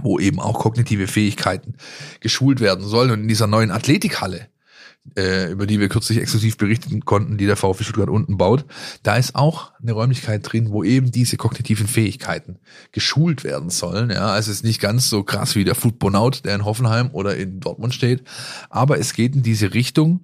[0.00, 1.74] wo eben auch kognitive Fähigkeiten
[2.20, 3.10] geschult werden sollen.
[3.10, 4.48] Und in dieser neuen Athletikhalle,
[5.18, 8.64] äh, über die wir kürzlich exklusiv berichten konnten, die der VfB Stuttgart unten baut,
[9.02, 12.58] da ist auch eine Räumlichkeit drin, wo eben diese kognitiven Fähigkeiten
[12.92, 14.10] geschult werden sollen.
[14.10, 17.36] Ja, also es ist nicht ganz so krass wie der Footbonaut, der in Hoffenheim oder
[17.36, 18.22] in Dortmund steht,
[18.70, 20.20] aber es geht in diese Richtung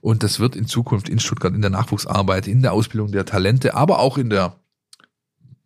[0.00, 3.74] und das wird in Zukunft in Stuttgart in der Nachwuchsarbeit, in der Ausbildung der Talente,
[3.74, 4.56] aber auch in der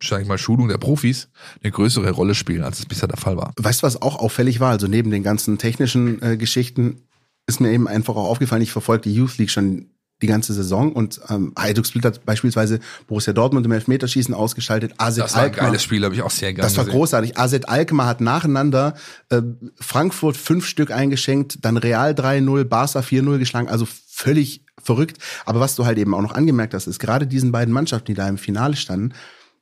[0.02, 1.28] sag ich mal, Schulung der Profis
[1.62, 3.52] eine größere Rolle spielen, als es bisher der Fall war.
[3.56, 4.70] Weißt du, was auch auffällig war?
[4.70, 7.02] Also neben den ganzen technischen äh, Geschichten
[7.46, 9.86] ist mir eben einfach auch aufgefallen, ich verfolge die Youth League schon
[10.20, 14.92] die ganze Saison und ähm, Hajduk Split hat beispielsweise Borussia Dortmund im Elfmeterschießen ausgeschaltet.
[14.98, 16.98] AZ das war ein geiles Spiel, habe ich auch sehr gerne Das war gesehen.
[16.98, 17.38] großartig.
[17.38, 18.94] AZ Alkmaar hat nacheinander
[19.30, 19.42] äh,
[19.80, 25.18] Frankfurt fünf Stück eingeschenkt, dann Real 3-0, Barca 4-0 geschlagen, also völlig verrückt.
[25.46, 28.14] Aber was du halt eben auch noch angemerkt hast, ist gerade diesen beiden Mannschaften, die
[28.14, 29.14] da im Finale standen,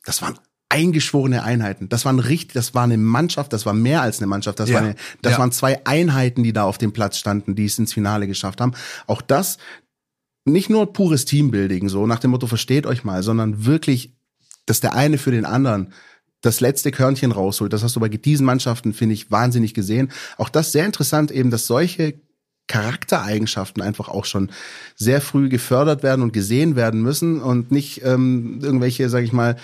[0.06, 0.38] das waren
[0.68, 1.88] eingeschworene Einheiten.
[1.88, 4.58] Das waren richtig, das war eine Mannschaft, das war mehr als eine Mannschaft.
[4.58, 4.76] Das, ja.
[4.76, 5.38] war eine, das ja.
[5.38, 8.72] waren zwei Einheiten, die da auf dem Platz standen, die es ins Finale geschafft haben.
[9.06, 9.58] Auch das
[10.44, 14.16] nicht nur pures Teambuilding, so nach dem Motto versteht euch mal, sondern wirklich,
[14.64, 15.92] dass der eine für den anderen
[16.40, 17.72] das letzte Körnchen rausholt.
[17.72, 20.12] Das hast du bei diesen Mannschaften, finde ich, wahnsinnig gesehen.
[20.36, 22.14] Auch das sehr interessant eben, dass solche
[22.68, 24.50] Charaktereigenschaften einfach auch schon
[24.96, 29.56] sehr früh gefördert werden und gesehen werden müssen und nicht ähm, irgendwelche, sag ich mal,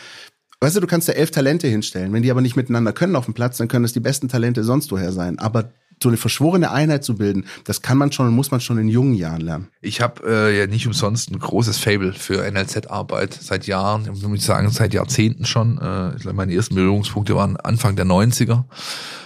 [0.63, 2.13] Weißt du, du kannst da elf Talente hinstellen.
[2.13, 4.63] Wenn die aber nicht miteinander können auf dem Platz, dann können das die besten Talente
[4.63, 5.41] sonst woher sein.
[5.41, 8.79] Aber so eine verschworene Einheit zu bilden, das kann man schon und muss man schon
[8.79, 9.69] in jungen Jahren lernen.
[9.81, 14.47] Ich habe äh, ja nicht umsonst ein großes Fable für NLZ-Arbeit seit Jahren, ich muss
[14.47, 15.79] sagen seit Jahrzehnten schon.
[15.79, 18.63] Äh, ich glaube, meine ersten Berührungspunkte waren Anfang der 90er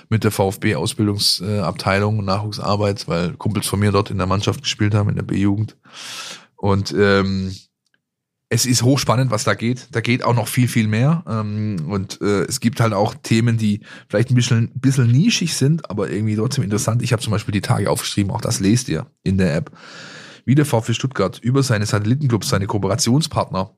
[0.09, 5.11] mit der VfB-Ausbildungsabteilung und Nachwuchsarbeit, weil Kumpels von mir dort in der Mannschaft gespielt haben,
[5.11, 5.77] in der B-Jugend.
[6.57, 7.55] Und ähm,
[8.49, 9.89] es ist hochspannend, was da geht.
[9.91, 11.25] Da geht auch noch viel, viel mehr.
[11.29, 15.91] Ähm, und äh, es gibt halt auch Themen, die vielleicht ein bisschen, bisschen nischig sind,
[15.91, 17.03] aber irgendwie trotzdem interessant.
[17.03, 19.73] Ich habe zum Beispiel die Tage aufgeschrieben, auch das lest ihr in der App.
[20.45, 23.71] Wie der VfB Stuttgart über seine Satellitenclubs, seine Kooperationspartner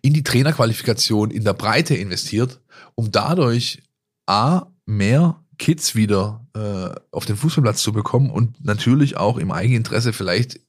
[0.00, 2.60] in die Trainerqualifikation in der Breite investiert,
[2.94, 3.82] um dadurch
[4.26, 10.12] A, mehr Kids wieder äh, auf den Fußballplatz zu bekommen und natürlich auch im Eigeninteresse
[10.12, 10.60] vielleicht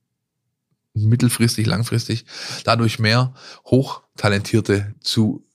[0.93, 2.25] mittelfristig, langfristig
[2.63, 3.34] dadurch mehr
[3.65, 5.45] Hochtalentierte zu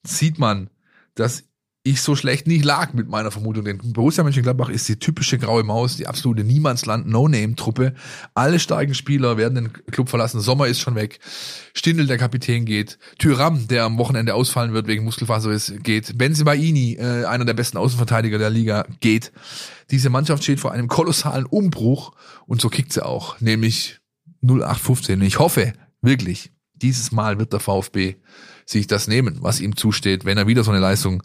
[0.06, 0.70] sieht man,
[1.16, 1.44] dass
[1.84, 3.66] ich so schlecht nicht lag mit meiner Vermutung.
[3.66, 7.96] Denn Borussia Mönchengladbach ist die typische graue Maus, die absolute Niemandsland-No-Name-Truppe.
[8.36, 10.42] Alle starken Spieler werden den Club verlassen.
[10.42, 11.20] Sommer ist schon weg.
[11.74, 13.00] Stindl, der Kapitän, geht.
[13.18, 16.18] Tyram, der am Wochenende ausfallen wird wegen Muskelfaserriss, geht.
[16.18, 19.32] Benzibaini, äh, einer der besten Außenverteidiger der Liga, geht.
[19.90, 22.14] Diese Mannschaft steht vor einem kolossalen Umbruch
[22.46, 24.00] und so kickt sie auch, nämlich
[24.42, 25.22] 0815.
[25.22, 28.16] Ich hoffe wirklich, dieses Mal wird der VfB
[28.72, 31.22] sich das nehmen, was ihm zusteht, wenn er wieder so eine Leistung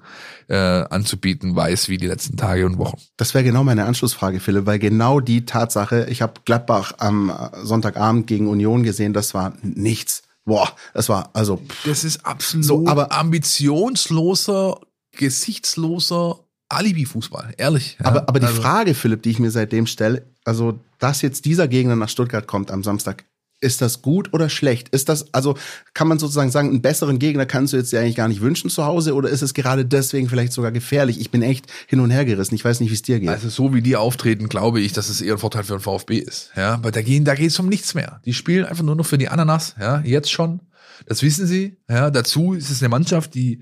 [0.48, 2.98] äh, anzubieten weiß wie die letzten Tage und Wochen.
[3.16, 7.32] Das wäre genau meine Anschlussfrage, Philipp, weil genau die Tatsache, ich habe Gladbach am
[7.62, 10.22] Sonntagabend gegen Union gesehen, das war nichts.
[10.44, 11.60] Boah, das war also.
[11.84, 14.78] Das ist absolut So, aber- ambitionsloser,
[15.16, 17.96] gesichtsloser Alibi-Fußball, ehrlich.
[18.00, 18.06] ja.
[18.06, 21.68] Aber, aber die Also- Frage, Philipp, die ich mir seitdem stelle, also, dass jetzt dieser
[21.68, 23.24] Gegner nach Stuttgart kommt am Samstag,
[23.60, 24.88] ist das gut oder schlecht?
[24.90, 25.56] Ist das, also,
[25.94, 28.70] kann man sozusagen sagen, einen besseren Gegner kannst du jetzt dir eigentlich gar nicht wünschen
[28.70, 31.20] zu Hause oder ist es gerade deswegen vielleicht sogar gefährlich?
[31.20, 32.54] Ich bin echt hin und her gerissen.
[32.54, 33.28] Ich weiß nicht, wie es dir geht.
[33.28, 36.18] Also so wie die auftreten, glaube ich, dass es eher ein Vorteil für den VfB
[36.18, 36.50] ist.
[36.56, 38.20] Ja, aber da gehen, da geht es um nichts mehr.
[38.24, 39.74] Die spielen einfach nur noch für die Ananas.
[39.80, 40.60] Ja, jetzt schon.
[41.06, 41.76] Das wissen sie.
[41.88, 43.60] Ja, dazu ist es eine Mannschaft, die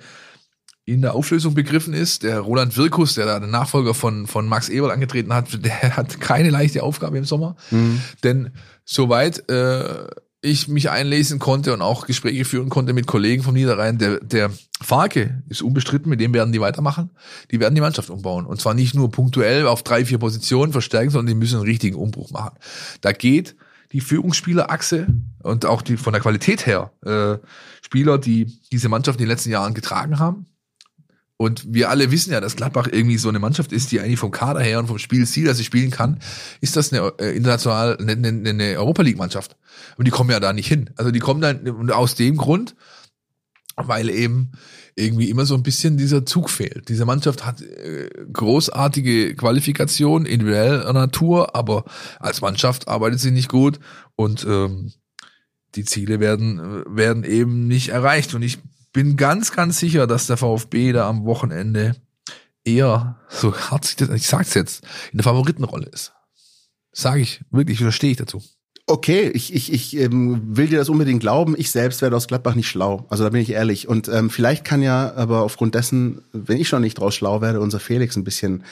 [0.86, 2.22] in der Auflösung begriffen ist.
[2.22, 6.20] Der Roland Wirkus, der da den Nachfolger von, von Max Eberl angetreten hat, der hat
[6.20, 7.56] keine leichte Aufgabe im Sommer.
[8.22, 8.50] Denn
[8.84, 10.06] soweit äh,
[10.44, 14.50] ich mich einlesen konnte und auch Gespräche führen konnte mit Kollegen vom Niederrhein, der, der
[14.80, 17.10] Farke ist unbestritten, mit dem werden die weitermachen.
[17.50, 18.44] Die werden die Mannschaft umbauen.
[18.44, 21.96] Und zwar nicht nur punktuell auf drei, vier Positionen verstärken, sondern die müssen einen richtigen
[21.96, 22.58] Umbruch machen.
[23.00, 23.56] Da geht
[23.92, 25.06] die Führungsspielerachse
[25.42, 27.38] und auch die von der Qualität her äh,
[27.80, 30.46] Spieler, die diese Mannschaft in den letzten Jahren getragen haben,
[31.36, 34.30] und wir alle wissen ja, dass Gladbach irgendwie so eine Mannschaft ist, die eigentlich vom
[34.30, 36.20] Kader her und vom Spielstil, das sie spielen kann,
[36.60, 39.56] ist das eine äh, international eine, eine, eine Europa League Mannschaft.
[39.96, 40.90] Und die kommen ja da nicht hin.
[40.96, 42.76] Also die kommen dann und aus dem Grund,
[43.76, 44.52] weil eben
[44.94, 46.88] irgendwie immer so ein bisschen dieser Zug fehlt.
[46.88, 51.84] Diese Mannschaft hat äh, großartige Qualifikation individueller Natur, aber
[52.20, 53.80] als Mannschaft arbeitet sie nicht gut
[54.14, 54.92] und ähm,
[55.74, 58.34] die Ziele werden äh, werden eben nicht erreicht.
[58.34, 58.58] Und ich
[58.94, 61.96] bin ganz, ganz sicher, dass der VfB da am Wochenende
[62.64, 64.82] eher, so hart sich das, ich sag's jetzt,
[65.12, 66.14] in der Favoritenrolle ist.
[66.92, 68.42] Sage ich, wirklich, da stehe ich dazu.
[68.86, 71.54] Okay, ich, ich, ich ähm, will dir das unbedingt glauben.
[71.58, 73.06] Ich selbst werde aus Gladbach nicht schlau.
[73.08, 73.88] Also da bin ich ehrlich.
[73.88, 77.60] Und ähm, vielleicht kann ja aber aufgrund dessen, wenn ich schon nicht draus schlau werde,
[77.60, 78.62] unser Felix ein bisschen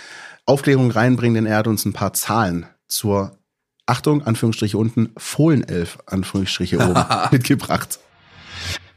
[0.47, 3.39] Aufklärung reinbringen, denn er hat uns ein paar Zahlen zur
[3.87, 7.99] Achtung, Anführungsstriche unten, Fohlenelf, Anführungsstriche oben, mitgebracht.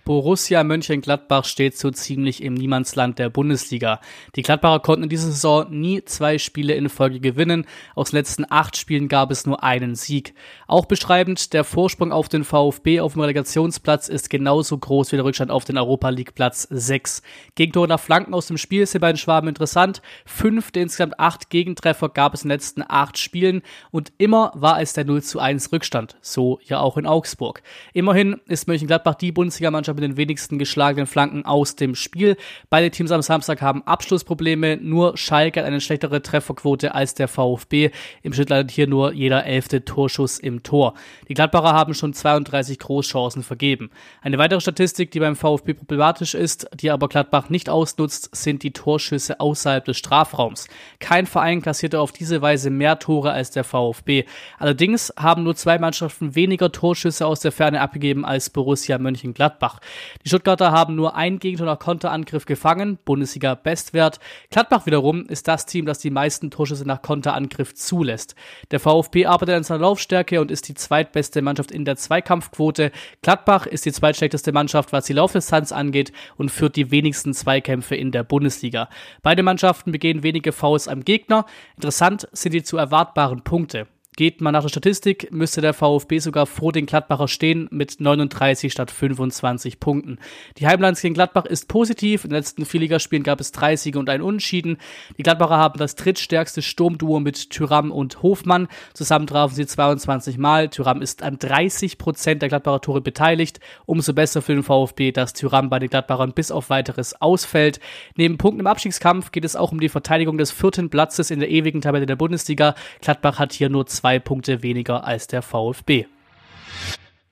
[0.06, 4.00] Borussia Mönchengladbach steht so ziemlich im Niemandsland der Bundesliga.
[4.36, 7.66] Die Gladbacher konnten in dieser Saison nie zwei Spiele in Folge gewinnen.
[7.96, 10.36] Aus den letzten acht Spielen gab es nur einen Sieg.
[10.68, 15.26] Auch beschreibend, der Vorsprung auf den VfB auf dem Relegationsplatz ist genauso groß wie der
[15.26, 17.24] Rückstand auf den Europa League Platz 6.
[17.56, 20.04] Gegentore nach Flanken aus dem Spiel sind bei den Schwaben interessant.
[20.28, 24.80] Fünf der insgesamt acht Gegentreffer gab es in den letzten acht Spielen und immer war
[24.80, 26.16] es der 0 zu 1 Rückstand.
[26.22, 27.64] So ja auch in Augsburg.
[27.94, 32.38] Immerhin ist Mönchengladbach die Bundesligamannschaft mit den wenigsten geschlagenen Flanken aus dem Spiel.
[32.70, 34.78] Beide Teams am Samstag haben Abschlussprobleme.
[34.78, 37.92] Nur Schalke hat eine schlechtere Trefferquote als der VfB.
[38.22, 40.94] Im Schnitt landet hier nur jeder elfte Torschuss im Tor.
[41.28, 43.90] Die Gladbacher haben schon 32 Großchancen vergeben.
[44.22, 48.72] Eine weitere Statistik, die beim VfB problematisch ist, die aber Gladbach nicht ausnutzt, sind die
[48.72, 50.68] Torschüsse außerhalb des Strafraums.
[51.00, 54.26] Kein Verein kassierte auf diese Weise mehr Tore als der VfB.
[54.60, 59.80] Allerdings haben nur zwei Mannschaften weniger Torschüsse aus der Ferne abgegeben als Borussia Mönchengladbach.
[60.24, 64.20] Die Stuttgarter haben nur ein Gegentor nach Konterangriff gefangen, Bundesliga Bestwert.
[64.50, 68.36] Gladbach wiederum ist das Team, das die meisten Torschüsse nach Konterangriff zulässt.
[68.72, 72.92] Der VfB arbeitet an seiner Laufstärke und ist die zweitbeste Mannschaft in der Zweikampfquote.
[73.22, 78.12] Gladbach ist die zweitschlechteste Mannschaft, was die Laufdistanz angeht und führt die wenigsten Zweikämpfe in
[78.12, 78.90] der Bundesliga.
[79.22, 81.46] Beide Mannschaften begehen wenige Fouls am Gegner.
[81.76, 83.88] Interessant sind die zu erwartbaren Punkte.
[84.18, 88.72] Geht man nach der Statistik, müsste der VfB sogar vor den Gladbacher stehen mit 39
[88.72, 90.20] statt 25 Punkten.
[90.58, 92.24] Die Heimlands gegen Gladbach ist positiv.
[92.24, 94.78] In den letzten vier Ligaspielen gab es drei Siege und ein Unentschieden.
[95.18, 98.70] Die Gladbacher haben das drittstärkste Sturmduo mit Tyram und Hofmann.
[98.94, 100.70] Zusammen trafen sie 22 Mal.
[100.70, 103.60] Tyram ist an 30 Prozent der Gladbacher Tore beteiligt.
[103.86, 107.82] Umso besser für den VfB, dass Tyram bei den Gladbachern bis auf weiteres ausfällt.
[108.16, 111.50] Neben Punkten im Abstiegskampf geht es auch um die Verteidigung des vierten Platzes in der
[111.50, 112.76] ewigen Tabelle der Bundesliga.
[113.02, 116.06] Gladbach hat hier nur zwei zwei Punkte weniger als der VfB.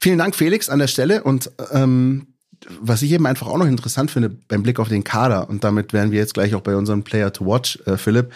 [0.01, 1.24] Vielen Dank, Felix, an der Stelle.
[1.24, 2.34] Und ähm,
[2.82, 5.93] was ich eben einfach auch noch interessant finde beim Blick auf den Kader, und damit
[5.93, 8.34] wären wir jetzt gleich auch bei unserem Player to Watch, äh, Philipp,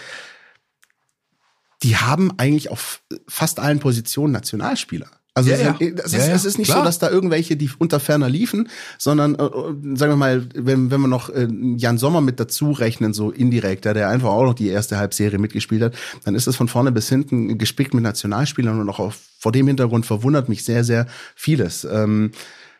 [1.82, 5.10] die haben eigentlich auf fast allen Positionen Nationalspieler.
[5.38, 5.76] Also ja, ja.
[5.80, 6.80] Es, ist, ja, es ist nicht klar.
[6.80, 10.90] so, dass da irgendwelche, die unter ferner liefen, sondern äh, äh, sagen wir mal, wenn,
[10.90, 14.46] wenn wir noch äh, Jan Sommer mit dazu rechnen, so indirekt, ja, der einfach auch
[14.46, 15.94] noch die erste Halbserie mitgespielt hat,
[16.26, 19.68] dann ist es von vorne bis hinten gespickt mit Nationalspielern und auch auf, vor dem
[19.68, 21.84] Hintergrund verwundert mich sehr, sehr vieles.
[21.84, 22.32] Ähm,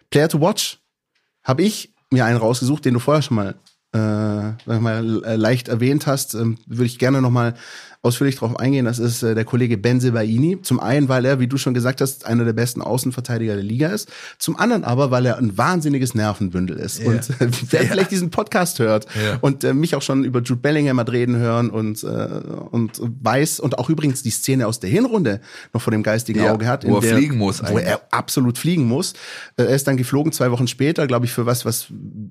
[0.10, 0.80] Player to Watch
[1.44, 3.54] habe ich mir einen rausgesucht, den du vorher schon mal
[3.94, 4.00] äh,
[4.80, 7.54] mal äh, leicht erwähnt hast, ähm, würde ich gerne noch mal
[8.08, 8.86] ausführlich darauf eingehen.
[8.86, 10.62] Das ist äh, der Kollege Ben Sebaini.
[10.62, 13.90] Zum einen, weil er, wie du schon gesagt hast, einer der besten Außenverteidiger der Liga
[13.90, 14.10] ist.
[14.40, 17.00] Zum anderen aber, weil er ein wahnsinniges Nervenbündel ist.
[17.00, 17.08] Ja.
[17.10, 17.90] Und äh, wer ja.
[17.90, 19.38] vielleicht diesen Podcast hört ja.
[19.42, 23.60] und äh, mich auch schon über Jude Bellingham hat reden hören und, äh, und weiß
[23.60, 25.42] und auch übrigens die Szene aus der Hinrunde
[25.74, 26.88] noch vor dem geistigen Auge hat.
[26.88, 27.62] Wo er der, fliegen muss.
[27.68, 29.14] Wo er absolut fliegen muss.
[29.58, 31.88] Äh, er ist dann geflogen zwei Wochen später, glaube ich, für was, was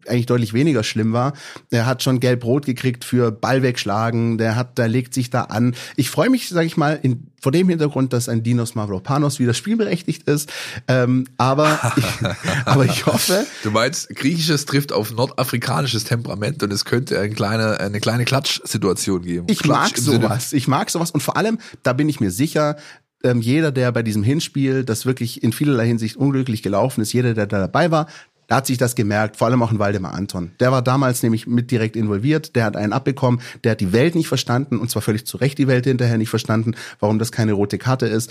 [0.07, 1.35] eigentlich deutlich weniger schlimm war.
[1.71, 4.39] Er hat schon gelb-rot gekriegt für Ball wegschlagen.
[4.39, 5.77] Der hat, der legt sich da an an.
[5.97, 9.55] Ich freue mich, sage ich mal, in, vor dem Hintergrund, dass ein Dinos Mavropanos wieder
[9.55, 10.53] spielberechtigt ist.
[10.89, 12.05] Ähm, aber, ich,
[12.65, 13.47] aber ich hoffe.
[13.63, 19.23] Du meinst, griechisches trifft auf nordafrikanisches Temperament und es könnte eine kleine, eine kleine Klatschsituation
[19.23, 19.47] geben.
[19.49, 20.53] Ich Klatsch mag sowas.
[20.53, 21.11] Ich mag sowas.
[21.11, 22.77] Und vor allem, da bin ich mir sicher,
[23.25, 27.35] ähm, jeder, der bei diesem Hinspiel, das wirklich in vielerlei Hinsicht unglücklich gelaufen ist, jeder,
[27.35, 28.07] der da dabei war,
[28.47, 30.53] da hat sich das gemerkt, vor allem auch in Waldemar Anton.
[30.61, 34.15] Der war damals nämlich mit direkt involviert, der hat einen abbekommen, der hat die Welt
[34.15, 37.53] nicht verstanden und zwar völlig zu Recht die Welt hinterher nicht verstanden, warum das keine
[37.53, 38.31] rote Karte ist.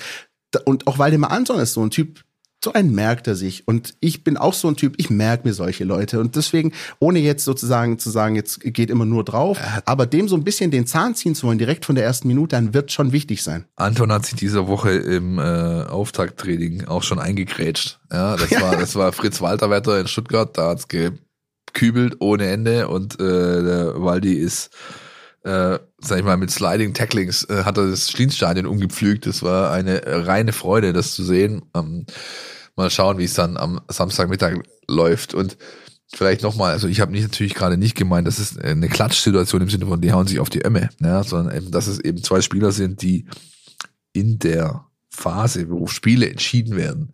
[0.64, 2.24] Und auch Waldemar Anton ist so ein Typ,
[2.66, 3.66] so ein merkt er sich.
[3.68, 6.20] Und ich bin auch so ein Typ, ich merke mir solche Leute.
[6.20, 10.36] Und deswegen, ohne jetzt sozusagen zu sagen, jetzt geht immer nur drauf, aber dem so
[10.36, 13.14] ein bisschen den Zahn ziehen zu wollen, direkt von der ersten Minute an, wird schon
[13.14, 13.66] wichtig sein.
[13.78, 18.00] Anton hat sich diese Woche im äh, Auftakttraining auch schon eingegrätscht.
[18.12, 23.20] Ja, das war, das war Fritz Walterwetter in Stuttgart, da hat's gekübelt ohne Ende und
[23.20, 24.72] äh, der Waldi ist
[25.44, 29.28] äh, sag ich mal, mit Sliding Tacklings äh, hat er das Schlienstadion umgepflügt.
[29.28, 31.62] Das war eine reine Freude, das zu sehen.
[31.76, 32.08] Ähm,
[32.76, 35.34] mal schauen, wie es dann am Samstagmittag läuft.
[35.34, 35.58] Und
[36.14, 39.70] vielleicht nochmal, also ich habe nicht natürlich gerade nicht gemeint, das ist eine Klatschsituation im
[39.70, 42.42] Sinne von, die hauen sich auf die Ömme, ja, sondern eben, dass es eben zwei
[42.42, 43.26] Spieler sind, die
[44.14, 47.14] in der Phase, wo Spiele entschieden werden,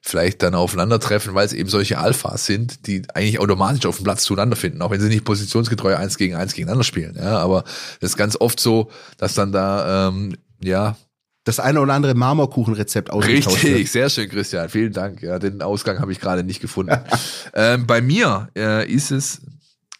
[0.00, 4.24] vielleicht dann aufeinandertreffen, weil es eben solche Alphas sind, die eigentlich automatisch auf dem Platz
[4.24, 7.16] zueinander finden, auch wenn sie nicht positionsgetreu eins gegen eins gegeneinander spielen.
[7.16, 7.62] Ja, aber
[8.00, 10.96] das ist ganz oft so, dass dann da ähm, ja
[11.44, 14.68] das eine oder andere Marmorkuchenrezept ausgetauscht Richtig, sehr schön, Christian.
[14.68, 15.22] Vielen Dank.
[15.22, 16.96] Ja, den Ausgang habe ich gerade nicht gefunden.
[17.54, 19.42] ähm, bei mir äh, ist es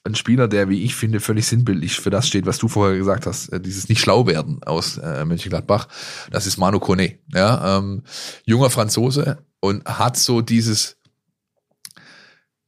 [0.05, 3.27] ein Spieler, der, wie ich finde, völlig sinnbildlich für das steht, was du vorher gesagt
[3.27, 5.89] hast, äh, dieses nicht schlau werden aus äh, Mönchengladbach.
[6.31, 8.03] Das ist Manu Kone, ja, ähm,
[8.45, 10.97] junger Franzose und hat so dieses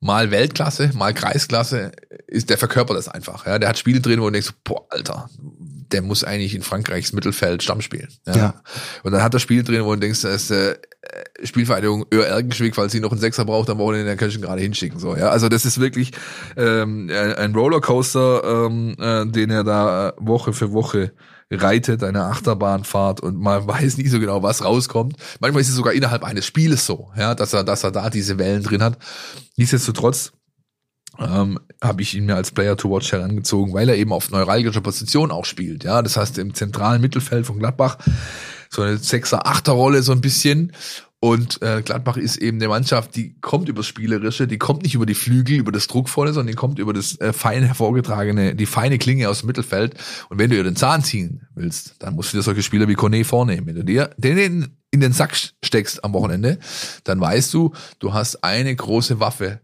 [0.00, 1.92] mal Weltklasse, mal Kreisklasse,
[2.26, 3.46] ist der verkörpert das einfach.
[3.46, 5.28] Ja, der hat Spiele drin, wo du denkst, boah, Alter,
[5.94, 8.08] der muss eigentlich in Frankreichs Mittelfeld Stamm spielen.
[8.26, 8.36] Ja.
[8.36, 8.54] Ja.
[9.04, 10.76] Und dann hat er Spiele drin, wo du denkst, das ist äh,
[11.44, 14.34] Spielvereinigung Öhr Ergenschwick, falls sie noch einen Sechser braucht, dann wollen wir den dann kannst
[14.34, 14.98] du ihn gerade hinschicken.
[14.98, 15.28] So, ja.
[15.28, 16.10] Also das ist wirklich
[16.56, 21.12] ähm, ein ein Rollercoaster, ähm, äh, den er da äh, Woche für Woche
[21.48, 25.16] reitet, eine Achterbahnfahrt und man weiß nie so genau, was rauskommt.
[25.38, 28.38] Manchmal ist es sogar innerhalb eines Spieles so, ja, dass er, dass er da diese
[28.38, 28.98] Wellen drin hat.
[29.56, 30.32] Nichtsdestotrotz
[31.18, 34.80] ähm, habe ich ihn mir als Player to Watch herangezogen, weil er eben auf neuralgischer
[34.80, 35.84] Position auch spielt.
[35.84, 37.98] Ja, das heißt im zentralen Mittelfeld von Gladbach
[38.70, 40.72] so eine Sechser, Achter Rolle so ein bisschen.
[41.20, 45.06] Und äh, Gladbach ist eben eine Mannschaft, die kommt übers Spielerische, die kommt nicht über
[45.06, 48.98] die Flügel, über das Druckvolle, sondern die kommt über das äh, fein hervorgetragene, die feine
[48.98, 49.94] Klinge aus dem Mittelfeld.
[50.28, 52.94] Und wenn du ihr den Zahn ziehen willst, dann musst du dir solche Spieler wie
[52.94, 53.66] Kone vornehmen.
[53.66, 55.34] Wenn du dir den in den Sack
[55.64, 56.58] steckst am Wochenende,
[57.04, 59.60] dann weißt du, du hast eine große Waffe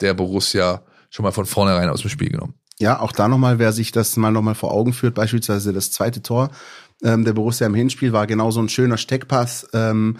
[0.00, 2.54] der Borussia schon mal von vornherein aus dem Spiel genommen.
[2.78, 6.22] Ja, auch da nochmal, wer sich das mal nochmal vor Augen führt, beispielsweise das zweite
[6.22, 6.50] Tor
[7.02, 10.18] ähm, der Borussia im Hinspiel war genau so ein schöner Steckpass ähm,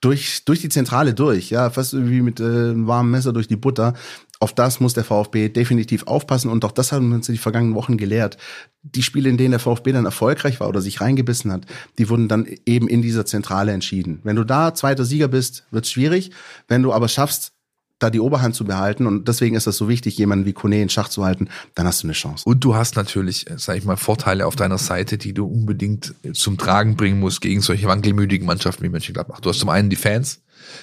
[0.00, 3.56] durch, durch die Zentrale durch, ja, fast wie mit äh, einem warmen Messer durch die
[3.56, 3.94] Butter.
[4.38, 7.98] Auf das muss der VfB definitiv aufpassen und auch das haben uns die vergangenen Wochen
[7.98, 8.38] gelehrt.
[8.82, 11.66] Die Spiele, in denen der VfB dann erfolgreich war oder sich reingebissen hat,
[11.98, 14.20] die wurden dann eben in dieser Zentrale entschieden.
[14.22, 16.30] Wenn du da zweiter Sieger bist, wird's schwierig.
[16.68, 17.52] Wenn du aber schaffst,
[18.00, 20.88] da die Oberhand zu behalten und deswegen ist das so wichtig, jemanden wie Kone in
[20.88, 22.42] Schach zu halten, dann hast du eine Chance.
[22.46, 26.14] Und du hast natürlich, äh, sag ich mal, Vorteile auf deiner Seite, die du unbedingt
[26.22, 29.40] äh, zum Tragen bringen musst gegen solche wankelmütigen Mannschaften wie Mönchengladbach.
[29.40, 30.40] Du hast zum einen die Fans,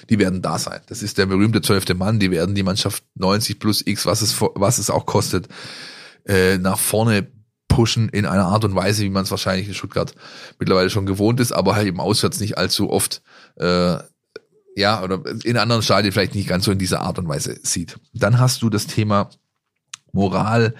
[0.08, 0.80] die werden da sein.
[0.86, 4.40] Das ist der berühmte zwölfte Mann, die werden die Mannschaft 90 plus X, was es,
[4.40, 5.48] was es auch kostet,
[6.24, 7.26] äh, nach vorne
[7.68, 10.14] pushen in einer Art und Weise, wie man es wahrscheinlich in Stuttgart
[10.58, 13.22] mittlerweile schon gewohnt ist, aber halt eben auswärts nicht allzu oft
[13.56, 13.98] äh,
[14.78, 17.98] ja, oder in anderen Stadien vielleicht nicht ganz so in dieser Art und Weise sieht.
[18.12, 19.30] Dann hast du das Thema
[20.12, 20.74] Moral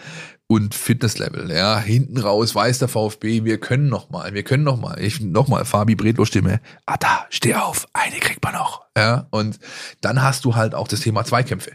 [0.46, 1.50] und Fitnesslevel.
[1.50, 5.00] Ja, hinten raus weiß der VfB, wir können noch mal, wir können noch mal.
[5.00, 6.60] Ich noch mal Fabi Bredlo Stimme.
[6.86, 8.82] Ah da, steh auf, eine kriegt man noch.
[8.96, 9.58] Ja, und
[10.00, 11.72] dann hast du halt auch das Thema Zweikämpfe.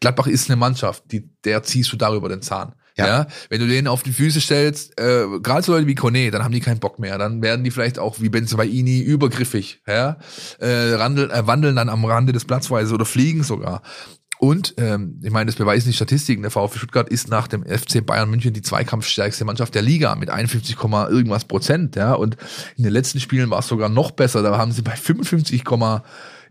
[0.00, 2.74] Gladbach ist eine Mannschaft, die der ziehst du darüber den Zahn.
[2.98, 3.06] Ja.
[3.06, 3.26] Ja.
[3.48, 6.52] wenn du denen auf die Füße stellst, äh, gerade so Leute wie Kone, dann haben
[6.52, 7.16] die keinen Bock mehr.
[7.16, 10.18] Dann werden die vielleicht auch wie Benzobaini übergriffig, ja,
[10.58, 13.82] äh, randeln, äh, wandeln dann am Rande des Platzweises oder fliegen sogar.
[14.38, 16.42] Und ähm, ich meine, das beweisen die Statistiken.
[16.42, 20.30] Der VfB Stuttgart ist nach dem FC Bayern München die zweikampfstärkste Mannschaft der Liga mit
[20.30, 20.76] 51,
[21.10, 21.96] irgendwas Prozent.
[21.96, 22.36] Ja, und
[22.76, 24.42] in den letzten Spielen war es sogar noch besser.
[24.42, 25.64] Da haben sie bei 55,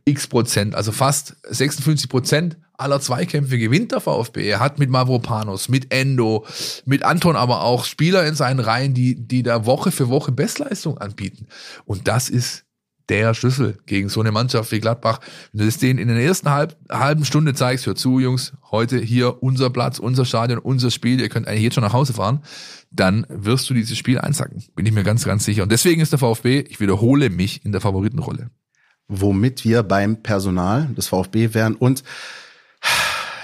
[0.03, 4.47] x Prozent, also fast 56 Prozent aller Zweikämpfe gewinnt der VfB.
[4.47, 6.45] Er hat mit Mavropanos, mit Endo,
[6.85, 10.97] mit Anton aber auch Spieler in seinen Reihen, die, die da Woche für Woche Bestleistung
[10.99, 11.47] anbieten.
[11.85, 12.63] Und das ist
[13.09, 15.19] der Schlüssel gegen so eine Mannschaft wie Gladbach.
[15.51, 18.99] Wenn du das denen in der ersten halb, halben Stunde zeigst, hör zu, Jungs, heute
[18.99, 22.43] hier unser Platz, unser Stadion, unser Spiel, ihr könnt eigentlich jetzt schon nach Hause fahren,
[22.91, 24.63] dann wirst du dieses Spiel einsacken.
[24.75, 25.63] Bin ich mir ganz, ganz sicher.
[25.63, 28.49] Und deswegen ist der VfB, ich wiederhole mich, in der Favoritenrolle.
[29.07, 32.03] Womit wir beim Personal des VfB wären und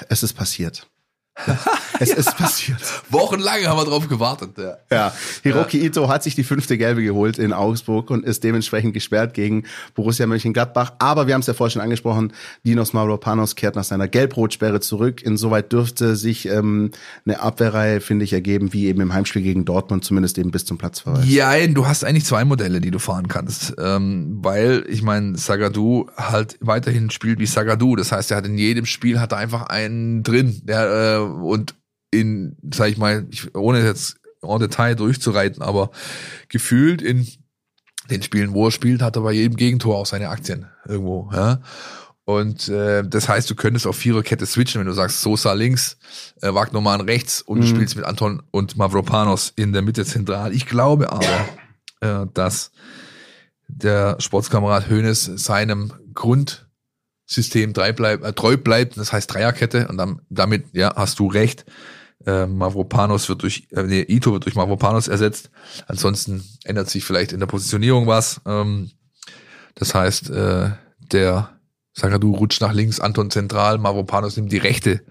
[0.09, 0.87] es ist passiert.
[1.99, 2.81] Es ist passiert.
[3.09, 4.57] Wochenlang haben wir drauf gewartet.
[4.57, 4.77] Ja.
[4.91, 5.13] Ja,
[5.43, 9.63] Hiroki Ito hat sich die fünfte Gelbe geholt in Augsburg und ist dementsprechend gesperrt gegen
[9.95, 10.93] Borussia Mönchengladbach.
[10.99, 12.33] Aber wir haben es ja vorher schon angesprochen,
[12.65, 15.21] Dinos Mavropanos kehrt nach seiner Gelb-Rot-Sperre zurück.
[15.21, 16.91] Insoweit dürfte sich ähm,
[17.25, 20.77] eine Abwehrreihe, finde ich, ergeben, wie eben im Heimspiel gegen Dortmund, zumindest eben bis zum
[20.77, 21.25] Platzverweis.
[21.27, 23.75] Ja, du hast eigentlich zwei Modelle, die du fahren kannst.
[23.77, 27.95] Ähm, weil, ich meine, Sagadu halt weiterhin spielt wie Sagadu.
[27.95, 30.61] Das heißt, er hat in jedem Spiel hat er einfach einen drin.
[30.63, 31.75] Der, äh, und
[32.11, 35.91] in, sag ich mal, ich, ohne jetzt en Detail durchzureiten, aber
[36.49, 37.27] gefühlt in
[38.09, 41.29] den Spielen, wo er spielt, hat er bei jedem Gegentor auch seine Aktien irgendwo.
[41.33, 41.61] Ja?
[42.25, 45.97] Und äh, das heißt, du könntest auf Viererkette switchen, wenn du sagst Sosa links,
[46.41, 50.53] äh, Wagnermann rechts und du spielst mit Anton und Mavropanos in der Mitte zentral.
[50.53, 51.45] Ich glaube aber,
[52.01, 52.71] äh, dass
[53.67, 55.93] der Sportskamerad Hoeneß seinem
[57.25, 61.27] Grundsystem treu bleibt, äh, treu bleibt, das heißt Dreierkette und dann, damit, ja, hast du
[61.27, 61.65] recht,
[62.25, 65.49] äh, Mavropanos wird durch, äh, nee, Ito wird durch Mavropanos ersetzt.
[65.87, 68.41] Ansonsten ändert sich vielleicht in der Positionierung was.
[68.45, 68.91] Ähm,
[69.75, 70.71] das heißt, äh,
[71.11, 71.49] der
[71.93, 75.01] Sagadu rutscht nach links, Anton zentral, Mavropanos nimmt die rechte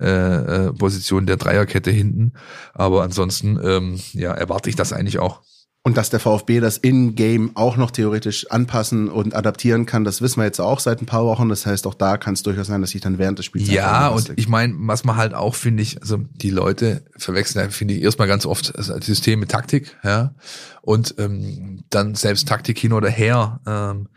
[0.00, 2.32] äh, äh, Position der Dreierkette hinten.
[2.74, 5.42] Aber ansonsten, ähm, ja, erwarte ich das eigentlich auch.
[5.82, 10.40] Und dass der VfB das In-Game auch noch theoretisch anpassen und adaptieren kann, das wissen
[10.40, 11.48] wir jetzt auch seit ein paar Wochen.
[11.48, 14.08] Das heißt, auch da kann es durchaus sein, dass sich dann während des Spiels Ja,
[14.08, 18.02] und ich meine, was man halt auch, finde ich, also die Leute verwechseln, finde ich,
[18.02, 20.34] erstmal ganz oft das System mit Taktik, ja.
[20.82, 23.60] Und ähm, dann selbst Taktik hin oder her.
[23.66, 24.08] Ähm,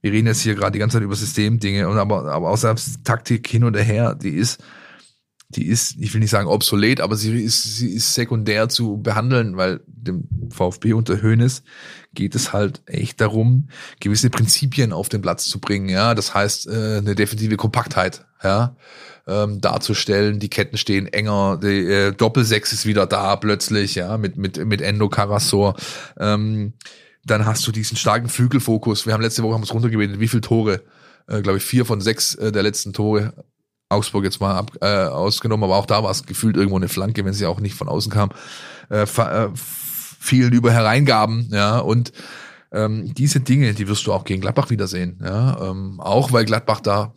[0.00, 3.04] wir reden jetzt hier gerade die ganze Zeit über Systemdinge, und aber, aber auch selbst
[3.04, 4.60] Taktik hin oder her, die ist
[5.56, 9.56] die ist, ich will nicht sagen obsolet, aber sie ist, sie ist sekundär zu behandeln,
[9.56, 11.62] weil dem VfB unter Hoeneß
[12.14, 13.68] geht es halt echt darum,
[14.00, 16.14] gewisse Prinzipien auf den Platz zu bringen, ja.
[16.14, 18.76] Das heißt, äh, eine defensive Kompaktheit, ja,
[19.26, 20.38] ähm, darzustellen.
[20.38, 24.80] Die Ketten stehen enger, die äh, Doppelsechs ist wieder da plötzlich, ja, mit, mit, mit
[24.80, 25.76] Endo Karasor.
[26.18, 26.74] Ähm,
[27.24, 29.06] dann hast du diesen starken Flügelfokus.
[29.06, 30.82] Wir haben letzte Woche haben uns runtergebetet, wie viele Tore,
[31.28, 33.32] äh, glaube ich, vier von sechs äh, der letzten Tore
[33.92, 37.24] Augsburg jetzt mal ab, äh, ausgenommen, aber auch da war es gefühlt irgendwo eine Flanke,
[37.24, 38.30] wenn sie auch nicht von außen kam,
[38.90, 42.12] äh, äh, vielen über Hereingaben, ja, und
[42.72, 46.80] ähm, diese Dinge, die wirst du auch gegen Gladbach wiedersehen, ja, ähm, auch weil Gladbach
[46.80, 47.14] da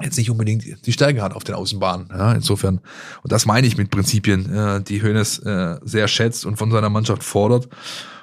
[0.00, 2.80] jetzt nicht unbedingt die Stärke hat auf den Außenbahnen, ja, insofern,
[3.22, 6.90] und das meine ich mit Prinzipien, äh, die Hönes äh, sehr schätzt und von seiner
[6.90, 7.68] Mannschaft fordert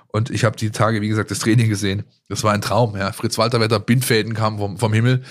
[0.10, 2.04] und ich habe die Tage, wie gesagt, das Training gesehen.
[2.30, 2.96] Das war ein Traum.
[2.96, 3.12] Ja.
[3.12, 5.24] Fritz Walterwetter, Bindfäden kamen vom, vom Himmel.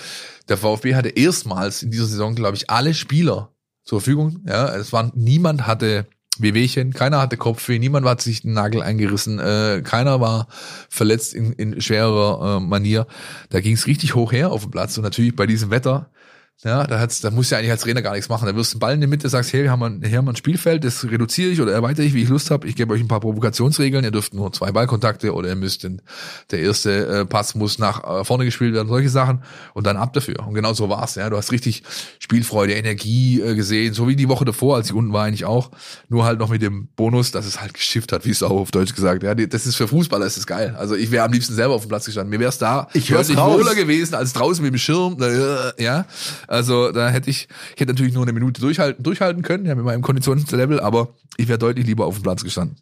[0.49, 3.51] Der VfB hatte erstmals in dieser Saison, glaube ich, alle Spieler
[3.83, 4.43] zur Verfügung.
[4.47, 6.07] Ja, es war niemand hatte
[6.39, 10.47] Wehwehchen, keiner hatte Kopfweh, niemand hat sich den Nagel eingerissen, äh, keiner war
[10.89, 13.07] verletzt in, in schwerer äh, Manier.
[13.49, 16.11] Da ging es richtig hoch her auf dem Platz und natürlich bei diesem Wetter
[16.63, 18.47] ja, da, hat's, da musst du ja eigentlich als Trainer gar nichts machen.
[18.47, 20.25] Da wirst du einen Ball in die Mitte, sagst, hey, wir haben ein, hier haben
[20.25, 22.67] wir ein Spielfeld, das reduziere ich oder erweitere ich, wie ich Lust habe.
[22.67, 24.03] Ich gebe euch ein paar Provokationsregeln.
[24.03, 26.01] Ihr dürft nur zwei Ballkontakte oder ihr müsst den,
[26.49, 29.43] der erste äh, Pass muss nach äh, vorne gespielt werden, solche Sachen
[29.75, 30.47] und dann ab dafür.
[30.47, 31.13] Und genau so war's.
[31.13, 31.83] Ja, du hast richtig
[32.19, 35.69] Spielfreude, Energie äh, gesehen, so wie die Woche davor, als ich unten war, eigentlich auch.
[36.09, 38.71] Nur halt noch mit dem Bonus, dass es halt geschifft hat, wie es auch auf
[38.71, 39.21] Deutsch gesagt.
[39.21, 40.75] Ja, das ist für Fußballer, das ist geil.
[40.77, 42.31] Also ich wäre am liebsten selber auf dem Platz gestanden.
[42.31, 45.17] Mir wäre es da ich hör's deutlich wohler gewesen als draußen mit dem Schirm.
[45.21, 46.05] Äh, ja,
[46.47, 49.85] also da hätte ich, ich hätte natürlich nur eine Minute durchhalten, durchhalten können, ja, mit
[49.85, 52.77] meinem Konditionslevel, aber ich wäre deutlich lieber auf dem Platz gestanden.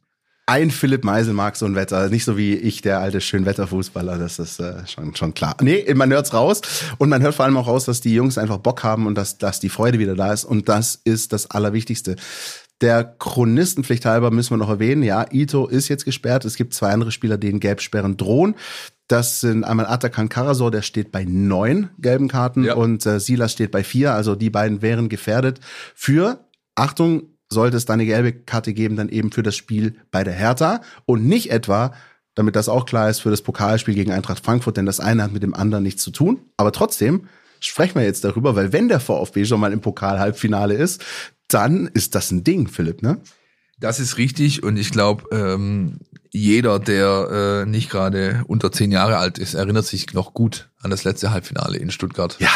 [0.47, 4.37] Ein Philipp Meisel mag so ein Wetter, nicht so wie ich, der alte Schönwetterfußballer, das
[4.37, 5.57] ist äh, schon, schon klar.
[5.59, 6.61] Nee, man hört's raus
[6.99, 9.39] und man hört vor allem auch raus, dass die Jungs einfach Bock haben und dass,
[9.39, 12.15] dass die Freude wieder da ist und das ist das Allerwichtigste.
[12.81, 16.43] Der Chronistenpflicht halber müssen wir noch erwähnen, ja, Ito ist jetzt gesperrt.
[16.43, 18.55] Es gibt zwei andere Spieler, denen Gelbsperren drohen.
[19.07, 22.73] Das sind einmal Atakan Karasor, der steht bei neun gelben Karten Ja.
[22.75, 24.13] und äh, Silas steht bei vier.
[24.13, 25.59] Also die beiden wären gefährdet
[25.93, 26.39] für,
[26.73, 30.33] Achtung, sollte es da eine gelbe Karte geben, dann eben für das Spiel bei der
[30.33, 31.93] Hertha und nicht etwa,
[32.33, 35.31] damit das auch klar ist, für das Pokalspiel gegen Eintracht Frankfurt, denn das eine hat
[35.31, 36.41] mit dem anderen nichts zu tun.
[36.57, 37.27] Aber trotzdem
[37.59, 41.03] sprechen wir jetzt darüber, weil wenn der VfB schon mal im Pokal-Halbfinale ist,
[41.47, 43.21] dann ist das ein Ding, Philipp, ne?
[43.79, 45.99] Das ist richtig und ich glaube, ähm,
[46.35, 50.91] jeder, der äh, nicht gerade unter zehn Jahre alt ist, erinnert sich noch gut an
[50.91, 52.35] das letzte Halbfinale in Stuttgart.
[52.39, 52.49] Ja.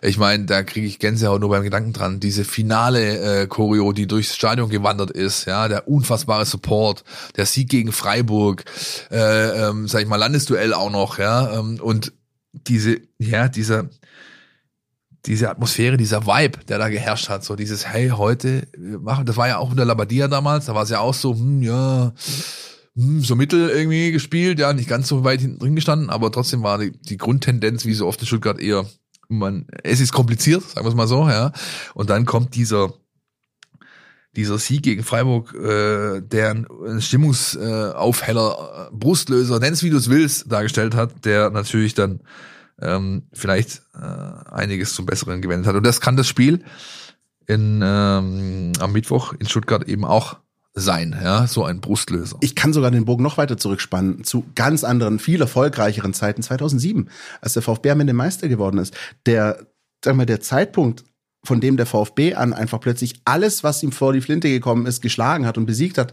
[0.00, 2.20] Ich meine, da kriege ich Gänsehaut nur beim Gedanken dran.
[2.20, 7.04] Diese finale äh, Choreo, die durchs Stadion gewandert ist, ja, der unfassbare Support,
[7.36, 8.64] der Sieg gegen Freiburg,
[9.10, 12.12] äh, ähm, sag ich mal, Landesduell auch noch, ja, ähm, und
[12.52, 13.88] diese, ja, dieser,
[15.24, 19.48] diese Atmosphäre, dieser Vibe, der da geherrscht hat, so dieses, hey, heute machen, das war
[19.48, 22.12] ja auch unter Labadia damals, da war es ja auch so, hm, ja,
[22.94, 26.78] so mittel irgendwie gespielt, ja, nicht ganz so weit hinten drin gestanden, aber trotzdem war
[26.78, 28.86] die, die Grundtendenz, wie so oft in Stuttgart, eher,
[29.28, 31.52] man, es ist kompliziert, sagen wir es mal so, ja,
[31.94, 32.94] und dann kommt dieser,
[34.36, 40.08] dieser Sieg gegen Freiburg, äh, der einen Stimmungsaufheller, Aufheller, äh, Brustlöser, nenn's wie du es
[40.08, 42.20] willst, dargestellt hat, der natürlich dann
[42.80, 45.76] ähm, vielleicht äh, einiges zum Besseren gewendet hat.
[45.76, 46.64] Und das kann das Spiel
[47.46, 50.38] in, ähm, am Mittwoch in Stuttgart eben auch
[50.74, 52.36] sein, ja, so ein Brustlöser.
[52.40, 57.08] Ich kann sogar den Bogen noch weiter zurückspannen zu ganz anderen, viel erfolgreicheren Zeiten 2007,
[57.40, 58.94] als der VfB am Ende Meister geworden ist.
[59.26, 59.66] Der,
[60.04, 61.04] sag mal, der Zeitpunkt,
[61.44, 65.00] von dem der VfB an einfach plötzlich alles, was ihm vor die Flinte gekommen ist,
[65.00, 66.12] geschlagen hat und besiegt hat.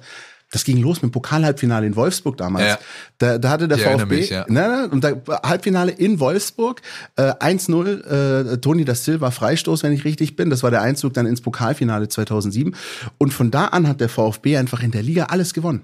[0.51, 2.67] Das ging los mit dem Pokalhalbfinale in Wolfsburg damals.
[2.67, 2.79] Ja.
[3.17, 4.45] Da, da hatte der Ich VfB mich, ja.
[4.49, 6.81] ne, und da, Halbfinale in Wolfsburg
[7.15, 10.49] äh, 1-0 äh, Toni da Silva Freistoß, wenn ich richtig bin.
[10.49, 12.75] Das war der Einzug dann ins Pokalfinale 2007
[13.17, 15.83] und von da an hat der VfB einfach in der Liga alles gewonnen.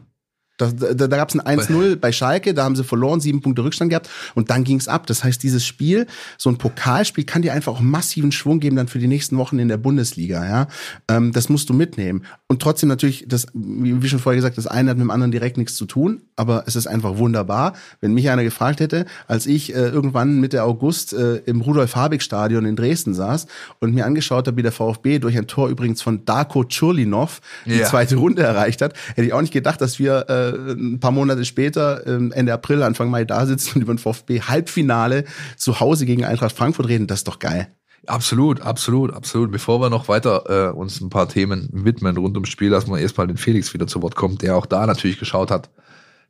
[0.57, 3.63] Da, da, da gab es ein 1-0 bei Schalke, da haben sie verloren, sieben Punkte
[3.63, 5.05] Rückstand gehabt und dann ging's ab.
[5.07, 8.87] Das heißt, dieses Spiel, so ein Pokalspiel, kann dir einfach auch massiven Schwung geben dann
[8.87, 10.45] für die nächsten Wochen in der Bundesliga.
[10.47, 10.67] Ja,
[11.09, 12.23] ähm, Das musst du mitnehmen.
[12.47, 15.31] Und trotzdem natürlich, das, wie wie schon vorher gesagt, das eine hat mit dem anderen
[15.31, 17.73] direkt nichts zu tun, aber es ist einfach wunderbar.
[18.01, 22.75] Wenn mich einer gefragt hätte, als ich äh, irgendwann Mitte August äh, im Rudolf-Habig-Stadion in
[22.75, 23.47] Dresden saß
[23.79, 27.75] und mir angeschaut habe, wie der VfB durch ein Tor übrigens von Darko Churlinov die
[27.77, 27.85] Ja.
[27.85, 31.45] zweite Runde erreicht hat, hätte ich auch nicht gedacht, dass wir äh, ein paar Monate
[31.45, 35.25] später, ähm, Ende April, Anfang Mai da sitzen und über ein VfB-Halbfinale
[35.55, 37.07] zu Hause gegen Eintracht Frankfurt reden.
[37.07, 37.67] Das ist doch geil.
[38.05, 39.51] Absolut, absolut, absolut.
[39.51, 42.99] Bevor wir noch weiter äh, uns ein paar Themen widmen rund ums Spiel, lassen wir
[42.99, 45.69] erstmal den Felix wieder zu Wort kommen, der auch da natürlich geschaut hat,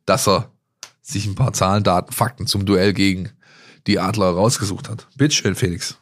[0.04, 0.50] dass er
[1.02, 3.30] sich ein paar Zahlen, Daten, Fakten zum Duell gegen
[3.86, 5.06] die Adler rausgesucht hat.
[5.16, 5.96] Bitteschön, Felix.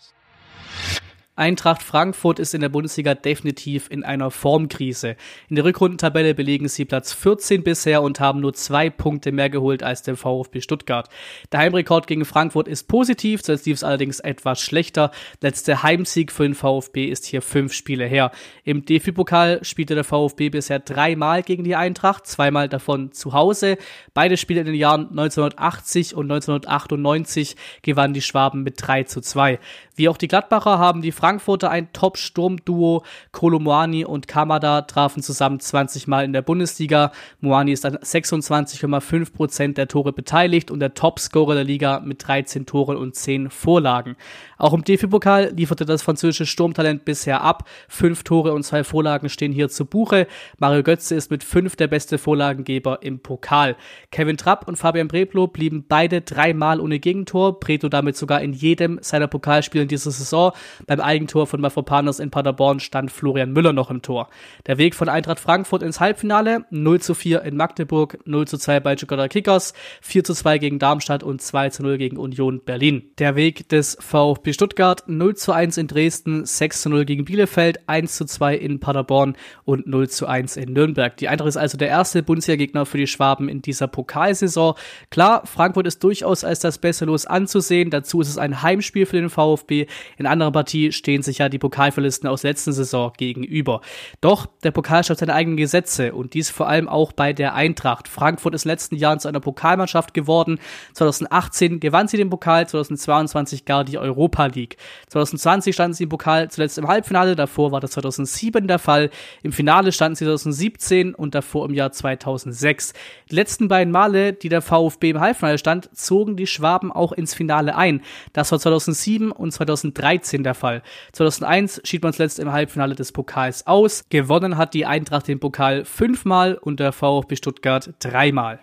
[1.37, 5.16] Eintracht Frankfurt ist in der Bundesliga definitiv in einer Formkrise.
[5.51, 9.82] In der Rückrundentabelle belegen sie Platz 14 bisher und haben nur zwei Punkte mehr geholt
[9.82, 11.11] als der VfB Stuttgart.
[11.53, 15.11] Der Heimrekord gegen Frankfurt ist positiv, zuletzt lief es allerdings etwas schlechter.
[15.43, 18.30] Letzter Heimsieg für den VfB ist hier fünf Spiele her.
[18.64, 23.76] Im DFB-Pokal spielte der VfB bisher dreimal gegen die Eintracht, zweimal davon zu Hause.
[24.14, 29.59] Beide Spiele in den Jahren 1980 und 1998 gewannen die Schwaben mit 3 zu 2.
[29.97, 33.03] Wie auch die Gladbacher haben die Frankfurter ein Top-Sturmduo.
[33.33, 37.11] Kolomoani und Kamada trafen zusammen 20 Mal in der Bundesliga.
[37.41, 42.64] Moani ist an 26,5 Prozent der Tore beteiligt und der Topscorer der Liga mit 13
[42.64, 44.14] Toren und 10 Vorlagen.
[44.57, 47.68] Auch im DFB-Pokal lieferte das französische Sturmtalent bisher ab.
[47.89, 50.29] Fünf Tore und zwei Vorlagen stehen hier zu Buche.
[50.59, 53.77] Mario Götze ist mit fünf der beste Vorlagengeber im Pokal.
[54.12, 57.61] Kevin Trapp und Fabian Breblo blieben beide dreimal ohne Gegentor.
[57.61, 60.53] Preto damit sogar in jedem seiner Pokalspiele in dieser Saison.
[60.87, 64.29] Beim Eigentor von Mafropanos in Paderborn stand Florian Müller noch im Tor.
[64.67, 68.81] Der Weg von Eintracht Frankfurt ins Halbfinale 0 zu 4 in Magdeburg, 0 zu 2
[68.81, 73.12] bei Stuttgarter Kickers, 4 zu 2 gegen Darmstadt und 2 zu 0 gegen Union Berlin.
[73.17, 77.89] Der Weg des VfB Stuttgart 0 zu 1 in Dresden, 6 zu 0 gegen Bielefeld,
[77.89, 81.17] 1 zu 2 in Paderborn und 0 zu 1 in Nürnberg.
[81.17, 84.75] Die Eintracht ist also der erste Bundesliga-Gegner für die Schwaben in dieser Pokalsaison.
[85.09, 87.89] Klar, Frankfurt ist durchaus als das beste Los anzusehen.
[87.89, 89.87] Dazu ist es ein Heimspiel für den VfB
[90.19, 93.80] in anderer Partie stehen sich ja die Pokalverlisten aus letzten Saison gegenüber.
[94.20, 98.09] Doch der Pokal schafft seine eigenen Gesetze und dies vor allem auch bei der Eintracht.
[98.09, 100.59] Frankfurt ist in den letzten Jahren zu einer Pokalmannschaft geworden.
[100.94, 104.78] 2018 gewann sie den Pokal, 2022 gar die Europa League.
[105.11, 109.11] 2020 standen sie im Pokal zuletzt im Halbfinale, davor war das 2007 der Fall.
[109.44, 112.94] Im Finale standen sie 2017 und davor im Jahr 2006.
[113.30, 117.32] Die letzten beiden Male, die der VfB im Halbfinale stand, zogen die Schwaben auch ins
[117.32, 118.02] Finale ein.
[118.32, 120.82] Das war 2007 und 2007 2013 der Fall.
[121.12, 124.05] 2001 schied man zuletzt im Halbfinale des Pokals aus.
[124.09, 128.61] Gewonnen hat die Eintracht den Pokal fünfmal und der VfB Stuttgart dreimal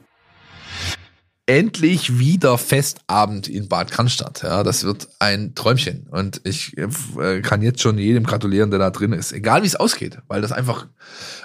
[1.46, 4.44] endlich wieder Festabend in Bad Cannstatt.
[4.44, 6.08] Ja, das wird ein Träumchen.
[6.10, 9.34] Und ich äh, kann jetzt schon jedem gratulieren, der da drin ist.
[9.34, 10.88] Egal wie es ausgeht, weil das einfach,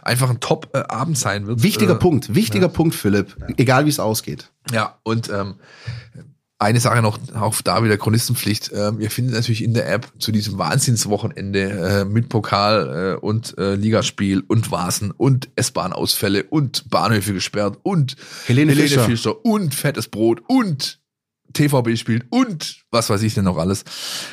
[0.03, 1.63] einfach ein Top-Abend sein wird.
[1.63, 2.73] Wichtiger äh, Punkt, wichtiger ja.
[2.73, 3.37] Punkt, Philipp.
[3.57, 4.53] Egal wie es ausgeht.
[4.71, 5.57] Ja, und ähm,
[6.59, 8.73] eine Sache noch, auch da wieder Chronistenpflicht.
[8.75, 13.57] Ähm, ihr findet natürlich in der App zu diesem Wahnsinnswochenende äh, mit Pokal äh, und
[13.59, 19.05] äh, Ligaspiel und Vasen und S-Bahn-Ausfälle und Bahnhöfe gesperrt und Helene, Helene Fischer.
[19.05, 21.01] Fischer und fettes Brot und
[21.53, 23.85] TVB spielt und was weiß ich denn noch alles.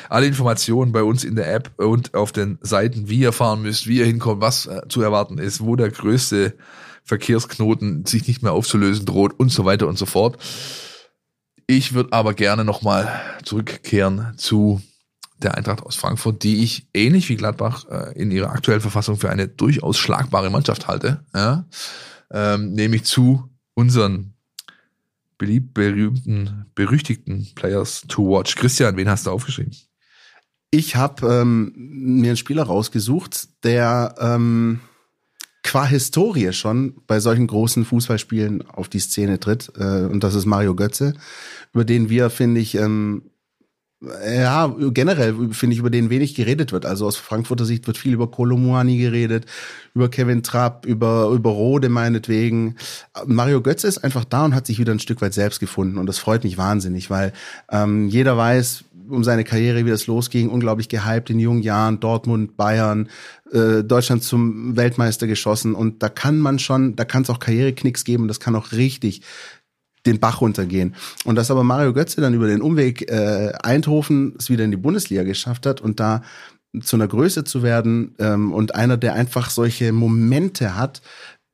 [0.08, 3.86] Alle Informationen bei uns in der App und auf den Seiten, wie ihr fahren müsst,
[3.86, 6.56] wie ihr hinkommt, was äh, zu erwarten ist, wo der größte
[7.04, 10.38] Verkehrsknoten sich nicht mehr aufzulösen droht und so weiter und so fort.
[11.66, 14.80] Ich würde aber gerne nochmal zurückkehren zu
[15.38, 19.30] der Eintracht aus Frankfurt, die ich ähnlich wie Gladbach äh, in ihrer aktuellen Verfassung für
[19.30, 21.24] eine durchaus schlagbare Mannschaft halte.
[21.34, 21.66] Ja?
[22.30, 24.32] Ähm, nämlich zu unseren
[25.38, 28.54] beliebt berühmten, berüchtigten Players to watch.
[28.54, 29.76] Christian, wen hast du aufgeschrieben?
[30.70, 34.80] Ich habe ähm, mir einen Spieler rausgesucht, der ähm,
[35.66, 39.72] qua Historie schon bei solchen großen Fußballspielen auf die Szene tritt.
[39.76, 41.14] Äh, und das ist Mario Götze,
[41.74, 43.22] über den wir, finde ich, ähm,
[44.00, 46.86] ja, generell finde ich, über den wenig geredet wird.
[46.86, 49.46] Also aus Frankfurter Sicht wird viel über Kolomuani geredet,
[49.94, 52.76] über Kevin Trapp, über, über Rode meinetwegen.
[53.26, 55.98] Mario Götze ist einfach da und hat sich wieder ein Stück weit selbst gefunden.
[55.98, 57.32] Und das freut mich wahnsinnig, weil
[57.70, 62.56] ähm, jeder weiß, um seine Karriere, wie das losging, unglaublich gehypt in jungen Jahren, Dortmund,
[62.56, 63.08] Bayern,
[63.52, 68.04] äh, Deutschland zum Weltmeister geschossen und da kann man schon, da kann es auch Karriereknicks
[68.04, 69.22] geben, das kann auch richtig
[70.06, 70.94] den Bach runtergehen.
[71.24, 74.76] Und dass aber Mario Götze dann über den Umweg äh, Eindhoven es wieder in die
[74.76, 76.22] Bundesliga geschafft hat und da
[76.80, 81.02] zu einer Größe zu werden ähm, und einer, der einfach solche Momente hat,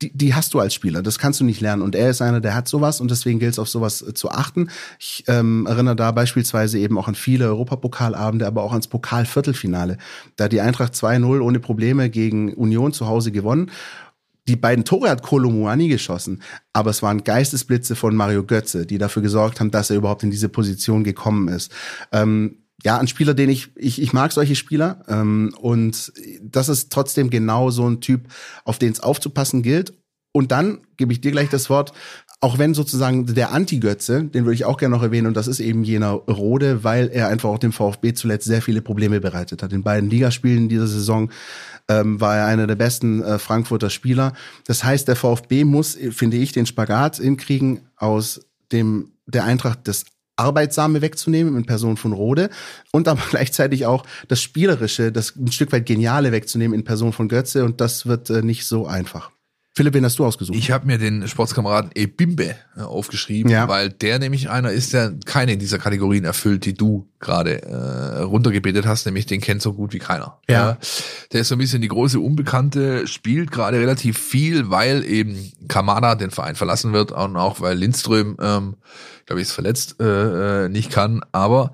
[0.03, 1.01] die, die hast du als Spieler.
[1.01, 1.81] Das kannst du nicht lernen.
[1.81, 4.29] Und er ist einer, der hat sowas und deswegen gilt es auf sowas äh, zu
[4.29, 4.69] achten.
[4.99, 9.97] Ich ähm, erinnere da beispielsweise eben auch an viele Europapokalabende, aber auch ans Pokalviertelfinale.
[10.35, 13.71] Da die Eintracht 2-0 ohne Probleme gegen Union zu Hause gewonnen.
[14.49, 16.41] Die beiden Tore hat Kolomuani geschossen,
[16.73, 20.31] aber es waren Geistesblitze von Mario Götze, die dafür gesorgt haben, dass er überhaupt in
[20.31, 21.71] diese Position gekommen ist.
[22.11, 25.03] Ähm, ja, ein Spieler, den ich, ich, ich mag solche Spieler.
[25.07, 26.11] Ähm, und
[26.41, 28.27] das ist trotzdem genau so ein Typ,
[28.65, 29.93] auf den es aufzupassen gilt.
[30.33, 31.93] Und dann gebe ich dir gleich das Wort,
[32.41, 35.61] auch wenn sozusagen der Anti-Götze, den würde ich auch gerne noch erwähnen, und das ist
[35.61, 39.71] eben jener Rode, weil er einfach auch dem VfB zuletzt sehr viele Probleme bereitet hat.
[39.71, 41.31] In beiden Ligaspielen dieser Saison
[41.87, 44.33] ähm, war er einer der besten äh, Frankfurter Spieler.
[44.65, 48.41] Das heißt, der VfB muss, finde ich, den Spagat hinkriegen aus
[48.73, 50.05] dem der Eintracht des
[50.35, 52.49] Arbeitsame wegzunehmen in Person von Rode
[52.91, 57.27] und aber gleichzeitig auch das Spielerische, das ein Stück weit Geniale wegzunehmen in Person von
[57.27, 59.32] Götze und das wird äh, nicht so einfach.
[59.75, 60.55] Philipp, wen hast du ausgesucht?
[60.55, 63.67] Ich habe mir den Sportskameraden Ebimbe äh, aufgeschrieben, Ja.
[63.67, 68.85] weil der nämlich einer ist, der keine dieser Kategorien erfüllt, die du gerade äh, runtergebetet
[68.85, 70.37] hast, nämlich den kennt so gut wie keiner.
[70.47, 70.77] Ja.
[71.31, 76.13] Der ist so ein bisschen die große Unbekannte, spielt gerade relativ viel, weil eben Kamada
[76.13, 78.75] den Verein verlassen wird und auch weil Lindström, ähm,
[79.25, 81.73] glaube ich, ist verletzt, äh, äh, nicht kann, aber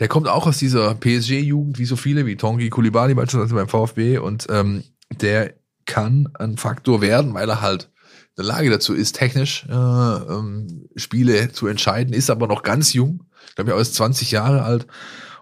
[0.00, 4.18] der kommt auch aus dieser PSG-Jugend, wie so viele, wie Tongi Kulibali beispielsweise beim VfB
[4.18, 4.82] und ähm,
[5.20, 5.54] der
[5.90, 7.90] kann ein Faktor werden, weil er halt
[8.36, 12.92] in der Lage dazu ist, technisch äh, ähm, Spiele zu entscheiden, ist aber noch ganz
[12.92, 14.86] jung, ich glaube, er ist 20 Jahre alt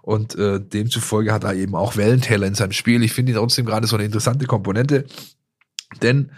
[0.03, 3.03] und äh, demzufolge hat er eben auch Wellentäler in seinem Spiel.
[3.03, 5.05] Ich finde ihn trotzdem gerade so eine interessante Komponente,
[6.03, 6.32] denn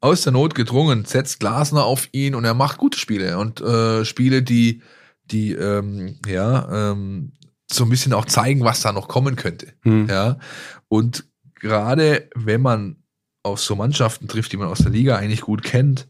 [0.00, 4.04] aus der Not gedrungen setzt Glasner auf ihn und er macht gute Spiele und äh,
[4.04, 4.82] Spiele, die
[5.24, 7.32] die ähm, ja ähm,
[7.70, 9.72] so ein bisschen auch zeigen, was da noch kommen könnte.
[9.82, 10.06] Hm.
[10.08, 10.38] Ja,
[10.88, 13.02] und gerade wenn man
[13.46, 16.08] auf so Mannschaften trifft, die man aus der Liga eigentlich gut kennt,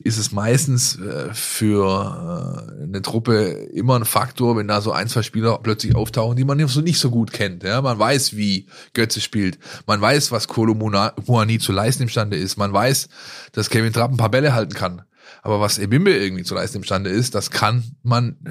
[0.00, 5.08] ist es meistens äh, für äh, eine Truppe immer ein Faktor, wenn da so ein,
[5.08, 7.64] zwei Spieler plötzlich auftauchen, die man so nicht so gut kennt.
[7.64, 9.58] Ja, man weiß, wie Götze spielt.
[9.86, 12.56] Man weiß, was Kolo Muani zu leisten imstande ist.
[12.56, 13.08] Man weiß,
[13.52, 15.02] dass Kevin Trapp ein paar Bälle halten kann.
[15.42, 18.50] Aber was Ebimbe irgendwie zu leisten imstande ist, das kann man äh,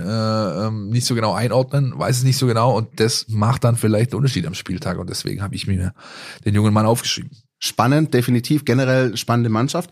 [0.67, 4.11] ähm, nicht so genau einordnen, weiß es nicht so genau und das macht dann vielleicht
[4.11, 5.93] einen Unterschied am Spieltag und deswegen habe ich mir
[6.45, 7.31] den jungen Mann aufgeschrieben.
[7.59, 9.89] Spannend, definitiv, generell spannende Mannschaft.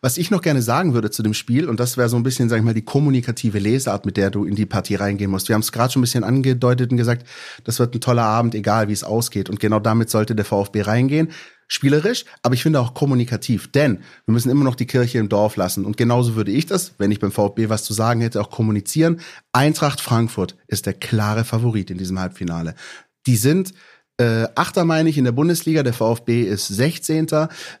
[0.00, 2.48] Was ich noch gerne sagen würde zu dem Spiel, und das wäre so ein bisschen,
[2.48, 5.48] sag ich mal, die kommunikative Lesart, mit der du in die Partie reingehen musst.
[5.48, 7.24] Wir haben es gerade schon ein bisschen angedeutet und gesagt,
[7.62, 9.48] das wird ein toller Abend, egal wie es ausgeht.
[9.48, 11.30] Und genau damit sollte der VfB reingehen.
[11.68, 15.56] Spielerisch, aber ich finde auch kommunikativ, denn wir müssen immer noch die Kirche im Dorf
[15.56, 15.84] lassen.
[15.84, 19.20] Und genauso würde ich das, wenn ich beim VfB was zu sagen hätte, auch kommunizieren.
[19.52, 22.74] Eintracht Frankfurt ist der klare Favorit in diesem Halbfinale.
[23.26, 23.72] Die sind
[24.16, 27.26] äh, Achter meine ich in der Bundesliga, der VfB ist 16.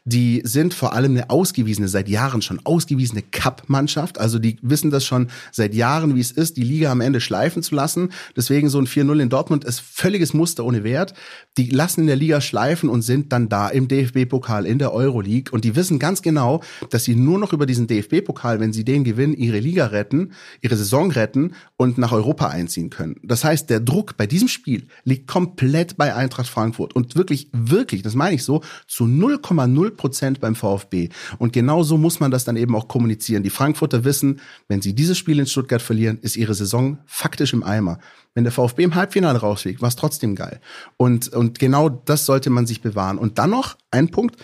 [0.04, 4.18] Die sind vor allem eine ausgewiesene, seit Jahren schon ausgewiesene Cup-Mannschaft.
[4.18, 7.62] Also die wissen das schon seit Jahren, wie es ist, die Liga am Ende schleifen
[7.62, 8.10] zu lassen.
[8.36, 11.14] Deswegen so ein 4-0 in Dortmund ist völliges Muster ohne Wert.
[11.56, 15.52] Die lassen in der Liga schleifen und sind dann da im DFB-Pokal, in der Euroleague.
[15.52, 19.04] Und die wissen ganz genau, dass sie nur noch über diesen DFB-Pokal, wenn sie den
[19.04, 20.32] gewinnen, ihre Liga retten,
[20.62, 23.20] ihre Saison retten und nach Europa einziehen können.
[23.22, 28.02] Das heißt, der Druck bei diesem Spiel liegt komplett bei Eintracht Frankfurt und wirklich, wirklich,
[28.02, 31.10] das meine ich so, zu 0,0 Prozent beim VfB.
[31.38, 33.42] Und genau so muss man das dann eben auch kommunizieren.
[33.42, 37.62] Die Frankfurter wissen, wenn sie dieses Spiel in Stuttgart verlieren, ist ihre Saison faktisch im
[37.62, 37.98] Eimer.
[38.34, 40.60] Wenn der VfB im Halbfinale rausfliegt, war es trotzdem geil.
[40.96, 43.18] Und, und genau das sollte man sich bewahren.
[43.18, 44.36] Und dann noch ein Punkt,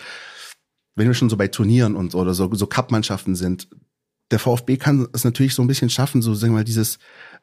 [0.95, 3.67] wenn wir schon so bei Turnieren und oder so, so Cup-Mannschaften sind,
[4.31, 6.99] der VfB kann es natürlich so ein bisschen schaffen, so sagen wir mal, dieses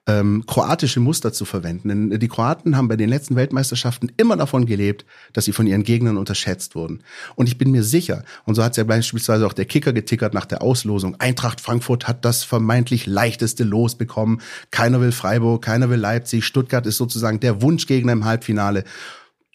[0.07, 1.89] ähm, kroatische Muster zu verwenden.
[1.89, 5.83] Denn die Kroaten haben bei den letzten Weltmeisterschaften immer davon gelebt, dass sie von ihren
[5.85, 7.03] Gegnern unterschätzt wurden.
[7.37, 10.47] Und ich bin mir sicher, und so hat ja beispielsweise auch der Kicker getickert nach
[10.47, 14.41] der Auslosung, Eintracht Frankfurt hat das vermeintlich leichteste Los bekommen.
[14.71, 16.45] Keiner will Freiburg, keiner will Leipzig.
[16.45, 18.85] Stuttgart ist sozusagen der Wunschgegner im Halbfinale.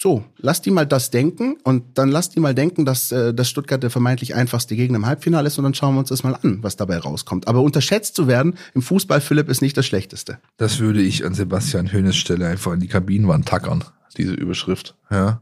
[0.04, 3.50] So, lass die mal das denken und dann lass die mal denken, dass, äh, dass
[3.50, 6.36] Stuttgart der vermeintlich einfachste Gegner im Halbfinale ist und dann schauen wir uns das mal
[6.44, 7.48] an, was dabei rauskommt.
[7.48, 10.40] Aber unterschätzt zu werden im Fußball, Philipp, ist nicht das Schlechteste.
[10.58, 13.86] Das würde ich an Sebastian Hönes Stelle einfach in die Kabinenwand tackern,
[14.18, 14.94] diese Überschrift.
[15.10, 15.42] Ja.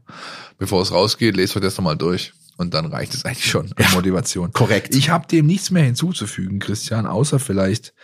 [0.58, 2.32] Bevor es rausgeht, lest euch das nochmal durch.
[2.56, 4.52] Und dann reicht es eigentlich schon an Motivation.
[4.52, 4.94] korrekt.
[4.94, 7.94] Ich habe dem nichts mehr hinzuzufügen, Christian, außer vielleicht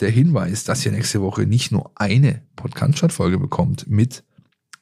[0.00, 4.24] der Hinweis, dass ihr nächste Woche nicht nur eine Podcast-Folge bekommt mit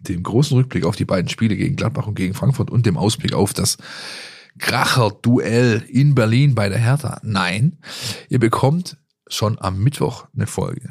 [0.08, 3.34] dem großen Rückblick auf die beiden Spiele gegen Gladbach und gegen Frankfurt und dem Ausblick
[3.34, 3.76] auf das
[4.58, 7.20] Kracher-Duell in Berlin bei der Hertha.
[7.22, 7.78] Nein,
[8.28, 8.96] ihr bekommt
[9.26, 10.90] schon am Mittwoch eine Folge.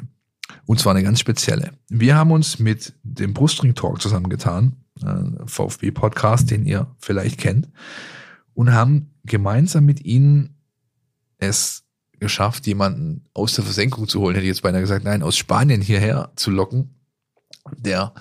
[0.66, 1.72] Und zwar eine ganz spezielle.
[1.88, 7.68] Wir haben uns mit dem Brustring Talk zusammengetan, äh, VfB-Podcast, den ihr vielleicht kennt,
[8.52, 10.56] und haben gemeinsam mit ihnen
[11.38, 11.84] es
[12.20, 15.80] geschafft, jemanden aus der Versenkung zu holen, hätte ich jetzt beinahe gesagt, nein, aus Spanien
[15.80, 16.94] hierher zu locken,
[17.76, 18.14] der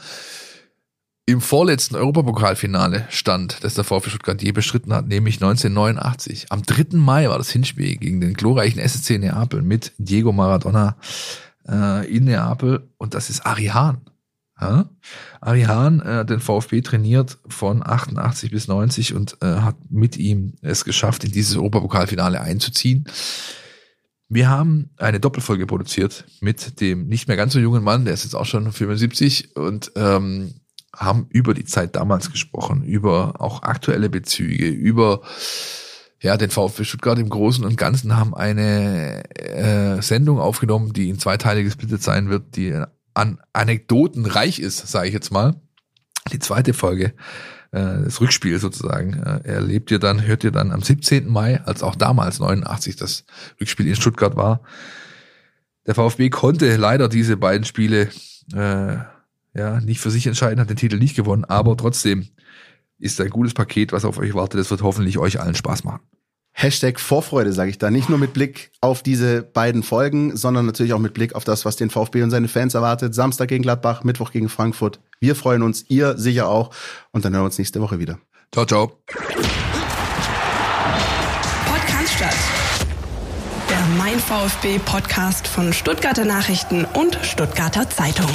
[1.25, 6.47] im vorletzten Europapokalfinale stand, das der VfB Stuttgart je bestritten hat, nämlich 1989.
[6.49, 6.97] Am 3.
[6.97, 10.97] Mai war das Hinspiel gegen den glorreichen SSC Neapel mit Diego Maradona
[11.67, 14.01] äh, in Neapel und das ist Ari Hahn.
[14.59, 14.89] Ja?
[15.39, 20.17] Ari Hahn äh, hat den VfB trainiert von 88 bis 90 und äh, hat mit
[20.17, 23.05] ihm es geschafft, in dieses Europapokalfinale einzuziehen.
[24.27, 28.23] Wir haben eine Doppelfolge produziert mit dem nicht mehr ganz so jungen Mann, der ist
[28.23, 30.53] jetzt auch schon 75 und ähm,
[30.95, 35.21] haben über die Zeit damals gesprochen, über auch aktuelle Bezüge, über
[36.21, 41.19] ja den VfB Stuttgart im Großen und Ganzen haben eine äh, Sendung aufgenommen, die in
[41.19, 42.81] zwei Teile gesplittet sein wird, die
[43.13, 45.55] an Anekdoten reich ist, sage ich jetzt mal.
[46.31, 47.13] Die zweite Folge,
[47.71, 51.27] äh, das Rückspiel sozusagen, äh, erlebt ihr dann, hört ihr dann am 17.
[51.27, 53.25] Mai, als auch damals 89 das
[53.59, 54.61] Rückspiel in Stuttgart war.
[55.85, 58.09] Der VfB konnte leider diese beiden Spiele
[58.53, 58.97] äh,
[59.53, 62.27] ja nicht für sich entscheiden, hat den Titel nicht gewonnen, aber trotzdem
[62.99, 64.59] ist ein gutes Paket, was auf euch wartet.
[64.59, 66.01] Das wird hoffentlich euch allen Spaß machen.
[66.55, 67.89] Hashtag Vorfreude, sage ich da.
[67.89, 71.65] Nicht nur mit Blick auf diese beiden Folgen, sondern natürlich auch mit Blick auf das,
[71.65, 73.15] was den VfB und seine Fans erwartet.
[73.15, 74.99] Samstag gegen Gladbach, Mittwoch gegen Frankfurt.
[75.19, 76.69] Wir freuen uns, ihr sicher auch.
[77.11, 78.19] Und dann hören wir uns nächste Woche wieder.
[78.51, 78.99] Ciao, ciao.
[81.65, 82.19] Podcast
[83.69, 88.29] Der Mein VfB Podcast von Stuttgarter Nachrichten und Stuttgarter Zeitung.